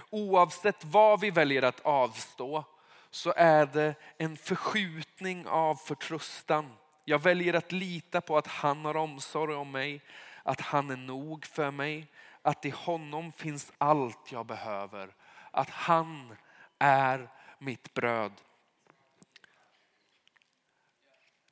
Oavsett 0.09 0.83
vad 0.83 1.19
vi 1.19 1.31
väljer 1.31 1.61
att 1.61 1.79
avstå 1.79 2.63
så 3.09 3.33
är 3.37 3.65
det 3.65 3.95
en 4.17 4.37
förskjutning 4.37 5.47
av 5.47 5.75
förtröstan. 5.75 6.73
Jag 7.05 7.19
väljer 7.19 7.53
att 7.53 7.71
lita 7.71 8.21
på 8.21 8.37
att 8.37 8.47
han 8.47 8.85
har 8.85 8.97
omsorg 8.97 9.55
om 9.55 9.71
mig 9.71 10.01
att 10.49 10.61
han 10.61 10.89
är 10.89 10.97
nog 10.97 11.45
för 11.45 11.71
mig, 11.71 12.07
att 12.41 12.65
i 12.65 12.69
honom 12.69 13.31
finns 13.31 13.71
allt 13.77 14.31
jag 14.31 14.45
behöver. 14.45 15.15
Att 15.51 15.69
han 15.69 16.35
är 16.79 17.29
mitt 17.59 17.93
bröd. 17.93 18.31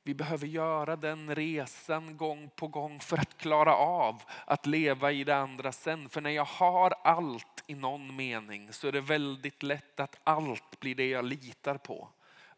Vi 0.03 0.13
behöver 0.13 0.47
göra 0.47 0.95
den 0.95 1.35
resan 1.35 2.17
gång 2.17 2.49
på 2.55 2.67
gång 2.67 2.99
för 2.99 3.17
att 3.17 3.37
klara 3.37 3.75
av 3.75 4.23
att 4.45 4.65
leva 4.65 5.11
i 5.11 5.23
det 5.23 5.35
andra 5.35 5.71
sen. 5.71 6.09
För 6.09 6.21
när 6.21 6.29
jag 6.29 6.45
har 6.45 6.93
allt 7.03 7.63
i 7.67 7.75
någon 7.75 8.15
mening 8.15 8.73
så 8.73 8.87
är 8.87 8.91
det 8.91 9.01
väldigt 9.01 9.63
lätt 9.63 9.99
att 9.99 10.19
allt 10.23 10.79
blir 10.79 10.95
det 10.95 11.09
jag 11.09 11.25
litar 11.25 11.77
på. 11.77 12.09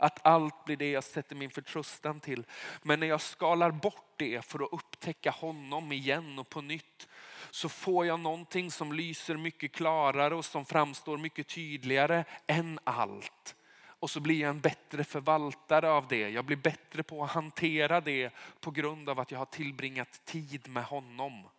Att 0.01 0.25
allt 0.25 0.65
blir 0.65 0.77
det 0.77 0.91
jag 0.91 1.03
sätter 1.03 1.35
min 1.35 1.49
förtröstan 1.49 2.19
till. 2.19 2.45
Men 2.81 2.99
när 2.99 3.07
jag 3.07 3.21
skalar 3.21 3.71
bort 3.71 4.13
det 4.17 4.45
för 4.45 4.63
att 4.63 4.73
upptäcka 4.73 5.31
honom 5.31 5.91
igen 5.91 6.39
och 6.39 6.49
på 6.49 6.61
nytt 6.61 7.07
så 7.51 7.69
får 7.69 8.05
jag 8.05 8.19
någonting 8.19 8.71
som 8.71 8.93
lyser 8.93 9.37
mycket 9.37 9.71
klarare 9.71 10.35
och 10.35 10.45
som 10.45 10.65
framstår 10.65 11.17
mycket 11.17 11.47
tydligare 11.47 12.23
än 12.47 12.79
allt. 12.83 13.55
Och 13.99 14.09
så 14.09 14.19
blir 14.19 14.41
jag 14.41 14.49
en 14.49 14.59
bättre 14.59 15.03
förvaltare 15.03 15.89
av 15.89 16.07
det. 16.07 16.29
Jag 16.29 16.45
blir 16.45 16.57
bättre 16.57 17.03
på 17.03 17.23
att 17.23 17.31
hantera 17.31 18.01
det 18.01 18.33
på 18.59 18.71
grund 18.71 19.09
av 19.09 19.19
att 19.19 19.31
jag 19.31 19.39
har 19.39 19.45
tillbringat 19.45 20.25
tid 20.25 20.67
med 20.67 20.83
honom. 20.83 21.49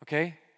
Okej? 0.00 0.26
Okay? 0.28 0.49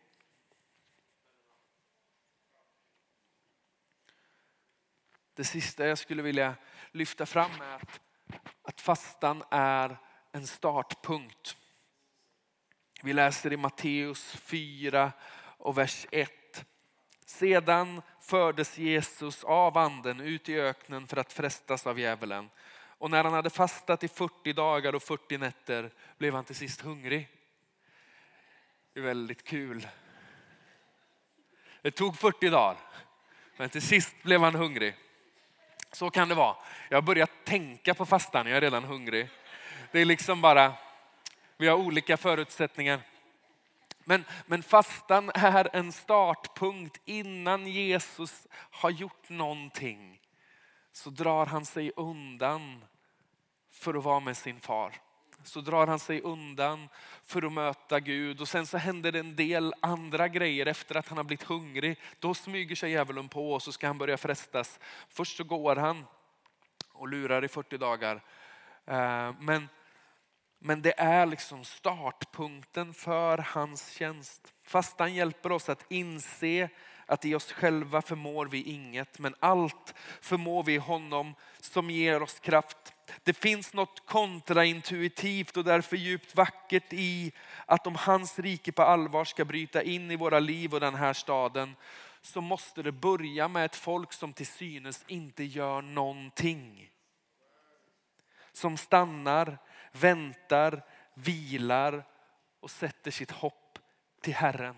Det 5.35 5.45
sista 5.45 5.87
jag 5.87 5.99
skulle 5.99 6.23
vilja 6.23 6.55
lyfta 6.90 7.27
fram 7.27 7.61
är 7.61 7.75
att, 7.75 8.01
att 8.62 8.81
fastan 8.81 9.42
är 9.51 9.99
en 10.33 10.47
startpunkt. 10.47 11.57
Vi 13.03 13.12
läser 13.12 13.53
i 13.53 13.57
Matteus 13.57 14.37
4 14.37 15.12
och 15.59 15.79
vers 15.79 16.07
1. 16.11 16.64
Sedan 17.27 18.03
fördes 18.21 18.79
Jesus 18.79 19.45
av 19.45 19.79
anden 19.79 20.21
ut 20.21 20.49
i 20.49 20.61
öknen 20.61 21.07
för 21.07 21.16
att 21.16 21.33
frestas 21.33 21.87
av 21.87 21.99
djävulen. 21.99 22.51
Och 22.99 23.11
när 23.11 23.25
han 23.25 23.33
hade 23.33 23.51
fastat 23.51 24.05
i 24.05 24.09
40 24.09 24.53
dagar 24.53 24.95
och 24.95 25.03
40 25.03 25.38
nätter 25.38 25.92
blev 26.18 26.35
han 26.35 26.45
till 26.45 26.57
sist 26.57 26.81
hungrig. 26.81 27.29
Det 28.92 29.01
är 29.01 29.05
väldigt 29.05 29.42
kul. 29.42 29.88
Det 31.83 31.90
tog 31.90 32.16
40 32.16 32.49
dagar, 32.49 32.77
men 33.57 33.68
till 33.68 33.83
sist 33.83 34.23
blev 34.23 34.40
han 34.40 34.55
hungrig. 34.55 34.95
Så 35.92 36.11
kan 36.11 36.28
det 36.28 36.35
vara. 36.35 36.57
Jag 36.88 36.96
har 36.96 37.02
börjat 37.02 37.44
tänka 37.44 37.94
på 37.94 38.07
fastan, 38.07 38.46
jag 38.46 38.57
är 38.57 38.61
redan 38.61 38.85
hungrig. 38.85 39.28
Det 39.92 40.00
är 40.00 40.05
liksom 40.05 40.40
bara, 40.40 40.72
vi 41.57 41.68
har 41.68 41.76
olika 41.76 42.16
förutsättningar. 42.16 43.00
Men, 44.05 44.24
men 44.46 44.62
fastan 44.62 45.31
är 45.35 45.76
en 45.76 45.92
startpunkt 45.92 47.00
innan 47.05 47.66
Jesus 47.66 48.46
har 48.52 48.90
gjort 48.90 49.28
någonting. 49.28 50.20
Så 50.92 51.11
drar 51.11 51.46
han 51.46 51.64
sig 51.64 51.92
undan 51.96 52.85
för 53.72 53.94
att 53.94 54.05
vara 54.05 54.20
med 54.20 54.37
sin 54.37 54.61
far. 54.61 54.92
Så 55.44 55.61
drar 55.61 55.87
han 55.87 55.98
sig 55.98 56.20
undan 56.20 56.88
för 57.24 57.42
att 57.42 57.52
möta 57.52 58.00
Gud 58.00 58.40
och 58.40 58.48
sen 58.48 58.66
så 58.66 58.78
händer 58.78 59.12
det 59.12 59.18
en 59.18 59.37
del 59.37 59.74
andra 59.81 60.28
grejer 60.28 60.66
efter 60.66 60.94
att 60.94 61.09
han 61.09 61.18
har 61.18 61.24
blivit 61.24 61.46
hungrig. 61.46 61.98
Då 62.18 62.35
smyger 62.35 62.76
sig 62.76 62.90
djävulen 62.90 63.28
på 63.28 63.52
och 63.52 63.62
så 63.62 63.72
ska 63.72 63.87
han 63.87 63.98
börja 63.98 64.16
frestas. 64.16 64.81
Först 65.09 65.37
så 65.37 65.44
går 65.44 65.76
han 65.76 66.05
och 66.92 67.09
lurar 67.09 67.44
i 67.44 67.48
40 67.48 67.78
dagar. 67.78 68.22
Eh, 68.87 69.33
men 69.40 69.68
men 70.64 70.83
det 70.83 71.00
är 71.00 71.26
liksom 71.26 71.64
startpunkten 71.64 72.94
för 72.94 73.38
hans 73.38 73.90
tjänst. 73.90 74.52
Fastan 74.62 75.14
hjälper 75.14 75.52
oss 75.52 75.68
att 75.68 75.85
inse 75.88 76.68
att 77.07 77.24
i 77.24 77.35
oss 77.35 77.52
själva 77.52 78.02
förmår 78.02 78.46
vi 78.46 78.62
inget, 78.62 79.18
men 79.18 79.35
allt 79.40 79.94
förmår 80.20 80.62
vi 80.62 80.74
i 80.74 80.78
honom 80.78 81.35
som 81.61 81.90
ger 81.90 82.22
oss 82.22 82.40
kraft. 82.40 82.94
Det 83.22 83.33
finns 83.33 83.75
något 83.75 84.07
kontraintuitivt 84.07 85.57
och 85.57 85.64
därför 85.64 85.96
djupt 85.96 86.35
vackert 86.35 86.92
i 86.92 87.33
att 87.66 87.87
om 87.87 87.94
hans 87.94 88.38
rike 88.38 88.72
på 88.72 88.83
allvar 88.83 89.25
ska 89.25 89.44
bryta 89.44 89.83
in 89.83 90.11
i 90.11 90.16
våra 90.16 90.38
liv 90.38 90.75
och 90.75 90.81
den 90.81 90.94
här 90.94 91.12
staden 91.12 91.77
så 92.22 92.40
måste 92.40 92.83
det 92.83 92.92
börja 92.92 93.48
med 93.48 93.64
ett 93.64 93.77
folk 93.77 94.12
som 94.12 94.33
till 94.33 94.46
synes 94.46 95.05
inte 95.07 95.44
gör 95.44 95.83
någonting. 95.83 96.90
Som 98.53 98.77
stannar 98.77 99.59
väntar, 99.92 100.83
vilar 101.14 102.05
och 102.61 102.70
sätter 102.70 103.11
sitt 103.11 103.31
hopp 103.31 103.79
till 104.20 104.35
Herren. 104.35 104.77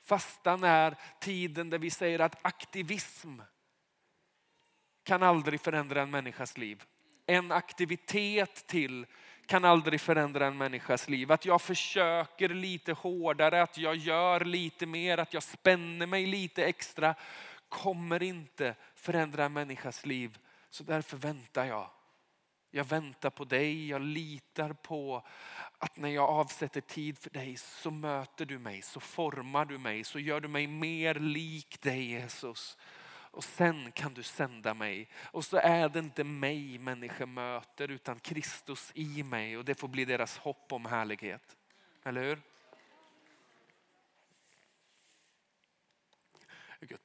Fastan 0.00 0.64
är 0.64 0.96
tiden 1.20 1.70
där 1.70 1.78
vi 1.78 1.90
säger 1.90 2.18
att 2.18 2.44
aktivism 2.44 3.40
kan 5.06 5.22
aldrig 5.22 5.60
förändra 5.60 6.02
en 6.02 6.10
människas 6.10 6.58
liv. 6.58 6.84
En 7.26 7.52
aktivitet 7.52 8.66
till 8.66 9.06
kan 9.46 9.64
aldrig 9.64 10.00
förändra 10.00 10.46
en 10.46 10.58
människas 10.58 11.08
liv. 11.08 11.32
Att 11.32 11.44
jag 11.44 11.62
försöker 11.62 12.48
lite 12.48 12.92
hårdare, 12.92 13.62
att 13.62 13.78
jag 13.78 13.96
gör 13.96 14.40
lite 14.40 14.86
mer, 14.86 15.18
att 15.18 15.34
jag 15.34 15.42
spänner 15.42 16.06
mig 16.06 16.26
lite 16.26 16.64
extra 16.64 17.14
kommer 17.68 18.22
inte 18.22 18.74
förändra 18.94 19.44
en 19.44 19.52
människas 19.52 20.06
liv. 20.06 20.38
Så 20.70 20.84
därför 20.84 21.16
väntar 21.16 21.64
jag. 21.64 21.90
Jag 22.70 22.84
väntar 22.84 23.30
på 23.30 23.44
dig, 23.44 23.88
jag 23.88 24.02
litar 24.02 24.72
på 24.72 25.26
att 25.78 25.96
när 25.96 26.08
jag 26.08 26.30
avsätter 26.30 26.80
tid 26.80 27.18
för 27.18 27.30
dig 27.30 27.56
så 27.56 27.90
möter 27.90 28.44
du 28.44 28.58
mig, 28.58 28.82
så 28.82 29.00
formar 29.00 29.64
du 29.64 29.78
mig, 29.78 30.04
så 30.04 30.18
gör 30.18 30.40
du 30.40 30.48
mig 30.48 30.66
mer 30.66 31.14
lik 31.14 31.82
dig 31.82 32.10
Jesus. 32.10 32.78
Och 33.36 33.44
sen 33.44 33.92
kan 33.92 34.14
du 34.14 34.22
sända 34.22 34.74
mig. 34.74 35.08
Och 35.22 35.44
så 35.44 35.56
är 35.56 35.88
det 35.88 35.98
inte 35.98 36.24
mig 36.24 36.78
människor 36.78 37.26
möter 37.26 37.90
utan 37.90 38.20
Kristus 38.20 38.92
i 38.94 39.22
mig 39.22 39.56
och 39.56 39.64
det 39.64 39.74
får 39.74 39.88
bli 39.88 40.04
deras 40.04 40.38
hopp 40.38 40.72
om 40.72 40.86
härlighet. 40.86 41.56
Eller 42.04 42.22
hur? 42.22 42.42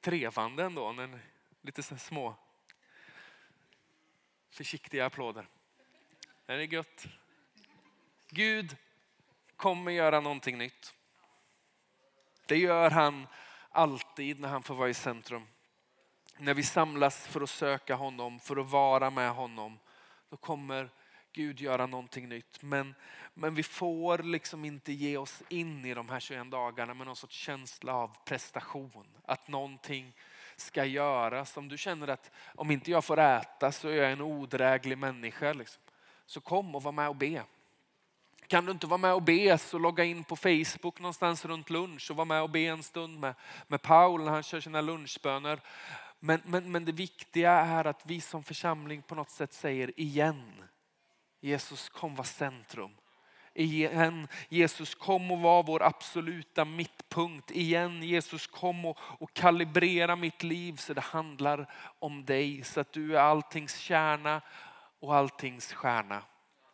Trevande 0.00 0.64
ändå, 0.64 0.92
men 0.92 1.20
lite 1.60 1.82
så 1.82 1.96
små 1.96 2.34
försiktiga 4.50 5.06
applåder. 5.06 5.48
Det 6.46 6.52
är 6.52 6.58
gött. 6.58 7.06
Gud 8.28 8.76
kommer 9.56 9.92
göra 9.92 10.20
någonting 10.20 10.58
nytt. 10.58 10.94
Det 12.46 12.56
gör 12.56 12.90
han 12.90 13.26
alltid 13.70 14.40
när 14.40 14.48
han 14.48 14.62
får 14.62 14.74
vara 14.74 14.88
i 14.88 14.94
centrum. 14.94 15.46
När 16.38 16.54
vi 16.54 16.62
samlas 16.62 17.26
för 17.26 17.40
att 17.40 17.50
söka 17.50 17.94
honom, 17.94 18.40
för 18.40 18.56
att 18.56 18.70
vara 18.70 19.10
med 19.10 19.30
honom, 19.30 19.78
då 20.30 20.36
kommer 20.36 20.90
Gud 21.32 21.60
göra 21.60 21.86
någonting 21.86 22.28
nytt. 22.28 22.62
Men, 22.62 22.94
men 23.34 23.54
vi 23.54 23.62
får 23.62 24.18
liksom 24.18 24.64
inte 24.64 24.92
ge 24.92 25.16
oss 25.16 25.42
in 25.48 25.84
i 25.84 25.94
de 25.94 26.08
här 26.08 26.20
21 26.20 26.50
dagarna 26.50 26.94
med 26.94 27.06
någon 27.06 27.16
sorts 27.16 27.36
känsla 27.36 27.94
av 27.94 28.16
prestation. 28.24 29.06
Att 29.24 29.48
någonting 29.48 30.12
ska 30.56 30.84
göras. 30.84 31.56
Om 31.56 31.68
du 31.68 31.78
känner 31.78 32.08
att 32.08 32.30
om 32.54 32.70
inte 32.70 32.90
jag 32.90 33.04
får 33.04 33.18
äta 33.18 33.72
så 33.72 33.88
är 33.88 33.96
jag 33.96 34.12
en 34.12 34.20
odräglig 34.20 34.98
människa. 34.98 35.52
Liksom. 35.52 35.82
Så 36.26 36.40
kom 36.40 36.74
och 36.74 36.82
var 36.82 36.92
med 36.92 37.08
och 37.08 37.16
be. 37.16 37.42
Kan 38.46 38.66
du 38.66 38.72
inte 38.72 38.86
vara 38.86 38.98
med 38.98 39.14
och 39.14 39.22
be 39.22 39.58
så 39.58 39.78
logga 39.78 40.04
in 40.04 40.24
på 40.24 40.36
Facebook 40.36 41.00
någonstans 41.00 41.44
runt 41.44 41.70
lunch 41.70 42.10
och 42.10 42.16
var 42.16 42.24
med 42.24 42.42
och 42.42 42.50
be 42.50 42.60
en 42.60 42.82
stund 42.82 43.20
med, 43.20 43.34
med 43.66 43.82
Paul 43.82 44.24
när 44.24 44.32
han 44.32 44.42
kör 44.42 44.60
sina 44.60 44.80
lunchböner. 44.80 45.60
Men, 46.24 46.40
men, 46.44 46.72
men 46.72 46.84
det 46.84 46.92
viktiga 46.92 47.52
är 47.52 47.84
att 47.84 48.06
vi 48.06 48.20
som 48.20 48.44
församling 48.44 49.02
på 49.02 49.14
något 49.14 49.30
sätt 49.30 49.52
säger 49.52 50.00
igen. 50.00 50.64
Jesus 51.40 51.88
kom 51.88 52.14
var 52.14 52.24
centrum 52.24 52.90
igen. 53.54 54.28
Jesus 54.48 54.94
kom 54.94 55.30
och 55.30 55.40
var 55.40 55.62
vår 55.62 55.82
absoluta 55.82 56.64
mittpunkt. 56.64 57.50
Igen 57.50 58.02
Jesus 58.02 58.46
kom 58.46 58.84
och, 58.84 58.98
och 59.00 59.34
kalibrera 59.34 60.16
mitt 60.16 60.42
liv 60.42 60.76
så 60.76 60.94
det 60.94 61.00
handlar 61.00 61.74
om 61.98 62.24
dig. 62.24 62.64
Så 62.64 62.80
att 62.80 62.92
du 62.92 63.16
är 63.16 63.20
alltings 63.20 63.76
kärna 63.76 64.42
och 65.00 65.14
alltings 65.14 65.72
stjärna. 65.72 66.22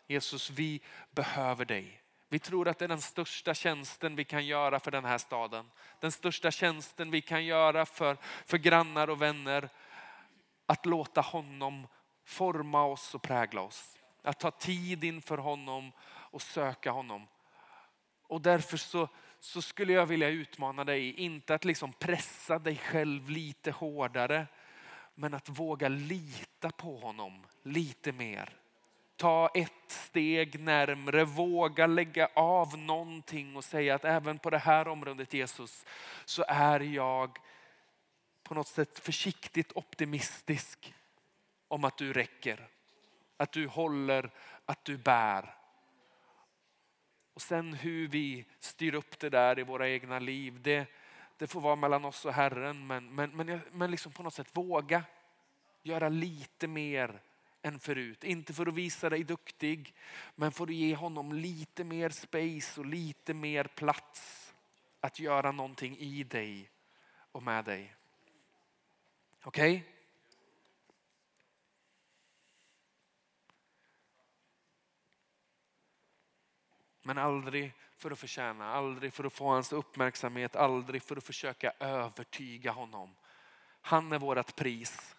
Jesus 0.07 0.51
vi 0.51 0.81
behöver 1.11 1.65
dig. 1.65 2.03
Vi 2.29 2.39
tror 2.39 2.69
att 2.69 2.79
det 2.79 2.85
är 2.85 2.89
den 2.89 3.01
största 3.01 3.55
tjänsten 3.55 4.17
vi 4.17 4.25
kan 4.25 4.47
göra 4.47 4.81
för 4.81 4.91
den 4.91 5.05
här 5.05 5.19
staden. 5.19 5.71
Den 6.01 6.13
största 6.13 6.51
tjänsten 6.51 7.11
vi 7.11 7.21
kan 7.21 7.45
göra 7.45 7.87
för, 7.87 8.17
för 8.47 8.59
grannar 8.59 9.11
och 9.11 9.23
vänner. 9.23 9.69
Att 10.67 10.87
låta 10.87 11.21
honom 11.21 11.87
forma 12.25 12.85
oss 12.85 13.15
och 13.15 13.23
prägla 13.23 13.61
oss. 13.61 13.99
Att 14.23 14.41
ta 14.41 14.51
tid 14.51 15.05
inför 15.05 15.39
honom 15.39 15.93
och 16.09 16.43
söka 16.43 16.91
honom. 16.91 17.27
Och 18.23 18.41
därför 18.41 18.77
så, 18.77 19.09
så 19.41 19.63
skulle 19.63 19.93
jag 19.93 20.07
vilja 20.07 20.29
utmana 20.29 20.85
dig, 20.85 21.13
inte 21.15 21.55
att 21.55 21.65
liksom 21.65 21.93
pressa 21.93 22.59
dig 22.59 22.77
själv 22.77 23.31
lite 23.31 23.71
hårdare, 23.71 24.47
men 25.15 25.35
att 25.35 25.49
våga 25.49 25.89
lita 25.89 26.71
på 26.71 26.99
honom 26.99 27.47
lite 27.63 28.13
mer. 28.13 28.57
Ta 29.19 29.51
ett 29.55 29.73
steg 29.89 30.61
närmre, 30.61 31.25
våga 31.25 31.87
lägga 31.87 32.29
av 32.35 32.79
någonting 32.79 33.57
och 33.57 33.65
säga 33.65 33.95
att 33.95 34.05
även 34.05 34.39
på 34.39 34.51
det 34.51 34.59
här 34.59 34.89
området 34.89 35.35
Jesus 35.35 35.85
så 36.25 36.45
är 36.49 36.81
jag 36.81 37.39
på 38.43 38.55
något 38.55 38.69
sätt 38.69 38.99
försiktigt 38.99 39.73
optimistisk 39.75 40.95
om 41.69 41.85
att 41.85 41.99
du 41.99 42.13
räcker. 42.13 42.69
Att 43.37 43.53
du 43.53 43.67
håller, 43.67 44.31
att 44.67 44.85
du 44.85 44.97
bär. 44.97 45.55
Och 47.35 47.43
sen 47.43 47.75
hur 47.75 48.09
vi 48.09 48.45
styr 48.59 48.95
upp 48.95 49.19
det 49.19 49.31
där 49.31 49.59
i 49.59 49.63
våra 49.63 49.89
egna 49.89 50.19
liv, 50.19 50.63
det, 50.63 50.87
det 51.37 51.47
får 51.47 51.61
vara 51.61 51.77
mellan 51.77 52.05
oss 52.05 52.25
och 52.25 52.33
Herren. 52.33 52.87
Men, 52.87 53.15
men, 53.15 53.31
men, 53.31 53.61
men 53.73 53.91
liksom 53.91 54.13
på 54.13 54.23
något 54.23 54.35
sätt 54.35 54.57
våga 54.57 55.03
göra 55.83 56.09
lite 56.09 56.67
mer 56.67 57.21
än 57.63 57.81
förut. 57.81 58.25
Inte 58.25 58.53
för 58.53 58.67
att 58.67 58.75
visa 58.75 59.11
dig 59.11 59.25
duktig, 59.25 59.95
men 60.35 60.53
för 60.53 60.65
att 60.65 60.71
ge 60.71 60.95
honom 60.95 61.33
lite 61.33 61.85
mer 61.85 62.11
space 62.11 62.81
och 62.81 62.87
lite 62.87 63.35
mer 63.35 63.65
plats 63.65 64.55
att 65.01 65.19
göra 65.19 65.53
någonting 65.53 65.99
i 65.99 66.25
dig 66.25 66.71
och 67.33 67.43
med 67.43 67.65
dig. 67.65 67.95
Okej? 69.43 69.77
Okay? 69.77 69.99
Men 77.03 77.19
aldrig 77.19 77.73
för 77.97 78.11
att 78.11 78.19
förtjäna, 78.19 78.73
aldrig 78.73 79.13
för 79.13 79.25
att 79.25 79.33
få 79.33 79.49
hans 79.49 79.73
uppmärksamhet, 79.73 80.57
aldrig 80.57 81.03
för 81.03 81.17
att 81.17 81.25
försöka 81.25 81.73
övertyga 81.81 82.71
honom. 82.71 83.17
Han 83.81 84.13
är 84.13 84.19
vårt 84.19 84.57
pris. 84.57 85.17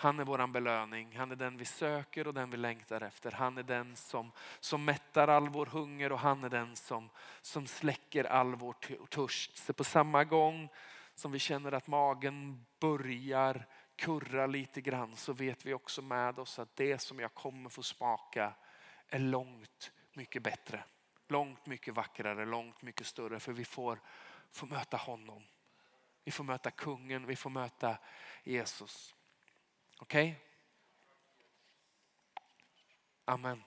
Han 0.00 0.20
är 0.20 0.24
vår 0.24 0.46
belöning. 0.46 1.16
Han 1.16 1.32
är 1.32 1.36
den 1.36 1.56
vi 1.56 1.64
söker 1.64 2.26
och 2.26 2.34
den 2.34 2.50
vi 2.50 2.56
längtar 2.56 3.00
efter. 3.00 3.32
Han 3.32 3.58
är 3.58 3.62
den 3.62 3.96
som, 3.96 4.32
som 4.60 4.84
mättar 4.84 5.28
all 5.28 5.48
vår 5.48 5.66
hunger 5.66 6.12
och 6.12 6.18
han 6.18 6.44
är 6.44 6.48
den 6.48 6.76
som, 6.76 7.10
som 7.40 7.66
släcker 7.66 8.24
all 8.24 8.54
vår 8.54 8.72
törst. 9.06 9.56
Så 9.56 9.72
på 9.72 9.84
samma 9.84 10.24
gång 10.24 10.68
som 11.14 11.32
vi 11.32 11.38
känner 11.38 11.72
att 11.72 11.86
magen 11.86 12.66
börjar 12.78 13.66
kurra 13.96 14.46
lite 14.46 14.80
grann 14.80 15.16
så 15.16 15.32
vet 15.32 15.66
vi 15.66 15.74
också 15.74 16.02
med 16.02 16.38
oss 16.38 16.58
att 16.58 16.76
det 16.76 16.98
som 16.98 17.20
jag 17.20 17.34
kommer 17.34 17.70
få 17.70 17.82
smaka 17.82 18.54
är 19.08 19.18
långt 19.18 19.92
mycket 20.12 20.42
bättre. 20.42 20.84
Långt 21.28 21.66
mycket 21.66 21.94
vackrare, 21.94 22.46
långt 22.46 22.82
mycket 22.82 23.06
större 23.06 23.40
för 23.40 23.52
vi 23.52 23.64
får, 23.64 24.00
får 24.50 24.66
möta 24.66 24.96
honom. 24.96 25.42
Vi 26.24 26.30
får 26.30 26.44
möta 26.44 26.70
kungen, 26.70 27.26
vi 27.26 27.36
får 27.36 27.50
möta 27.50 27.98
Jesus. 28.44 29.14
Okay? 30.02 30.36
Amen. 33.28 33.62